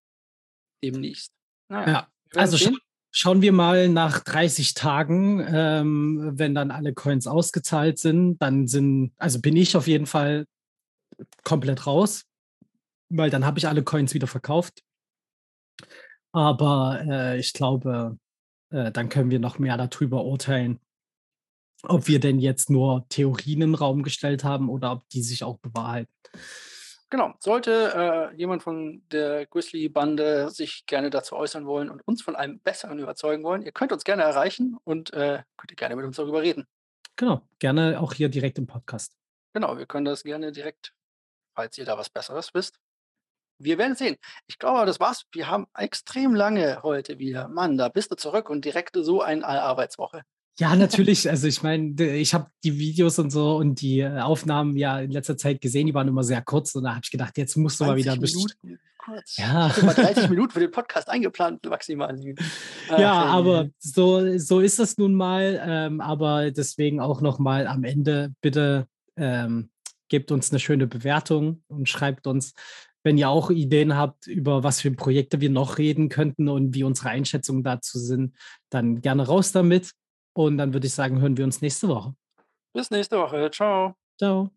[0.84, 1.34] Demnächst.
[1.68, 2.70] Naja, ja, also scha
[3.10, 9.12] schauen wir mal nach 30 Tagen, ähm, wenn dann alle Coins ausgezahlt sind, dann sind,
[9.16, 10.46] also bin ich auf jeden Fall
[11.42, 12.24] komplett raus,
[13.08, 14.82] weil dann habe ich alle Coins wieder verkauft.
[16.32, 18.18] Aber äh, ich glaube,
[18.70, 20.80] äh, dann können wir noch mehr darüber urteilen,
[21.82, 25.44] ob wir denn jetzt nur Theorien in den Raum gestellt haben oder ob die sich
[25.44, 26.12] auch bewahrheiten.
[27.10, 27.34] Genau.
[27.38, 32.60] Sollte äh, jemand von der Grizzly-Bande sich gerne dazu äußern wollen und uns von einem
[32.60, 36.16] besseren überzeugen wollen, ihr könnt uns gerne erreichen und äh, könnt ihr gerne mit uns
[36.16, 36.66] darüber reden.
[37.16, 37.42] Genau.
[37.58, 39.16] Gerne auch hier direkt im Podcast.
[39.54, 40.92] Genau, wir können das gerne direkt,
[41.54, 42.78] falls ihr da was Besseres wisst.
[43.58, 44.16] Wir werden sehen.
[44.46, 45.24] Ich glaube, das war's.
[45.32, 47.48] Wir haben extrem lange heute wieder.
[47.48, 50.22] Mann, da bist du zurück und direkt so eine Arbeitswoche.
[50.58, 51.28] Ja, natürlich.
[51.30, 55.12] Also ich meine, ich habe die Videos und so und die äh, Aufnahmen ja in
[55.12, 57.78] letzter Zeit gesehen, die waren immer sehr kurz und da habe ich gedacht, jetzt musst
[57.78, 58.50] du mal wieder ein bisschen.
[58.98, 59.36] Kurz.
[59.36, 59.68] Ja.
[59.68, 62.20] Ich habe 30 Minuten für den Podcast eingeplant, maximal.
[62.90, 65.60] Ach, ja, aber so, so ist das nun mal.
[65.64, 69.70] Ähm, aber deswegen auch nochmal am Ende bitte ähm,
[70.08, 72.54] gebt uns eine schöne Bewertung und schreibt uns,
[73.04, 76.84] wenn ihr auch Ideen habt, über was für Projekte wir noch reden könnten und wie
[76.84, 78.34] unsere Einschätzungen dazu sind,
[78.70, 79.92] dann gerne raus damit.
[80.34, 82.14] Und dann würde ich sagen, hören wir uns nächste Woche.
[82.72, 83.50] Bis nächste Woche.
[83.50, 83.94] Ciao.
[84.18, 84.50] Ciao.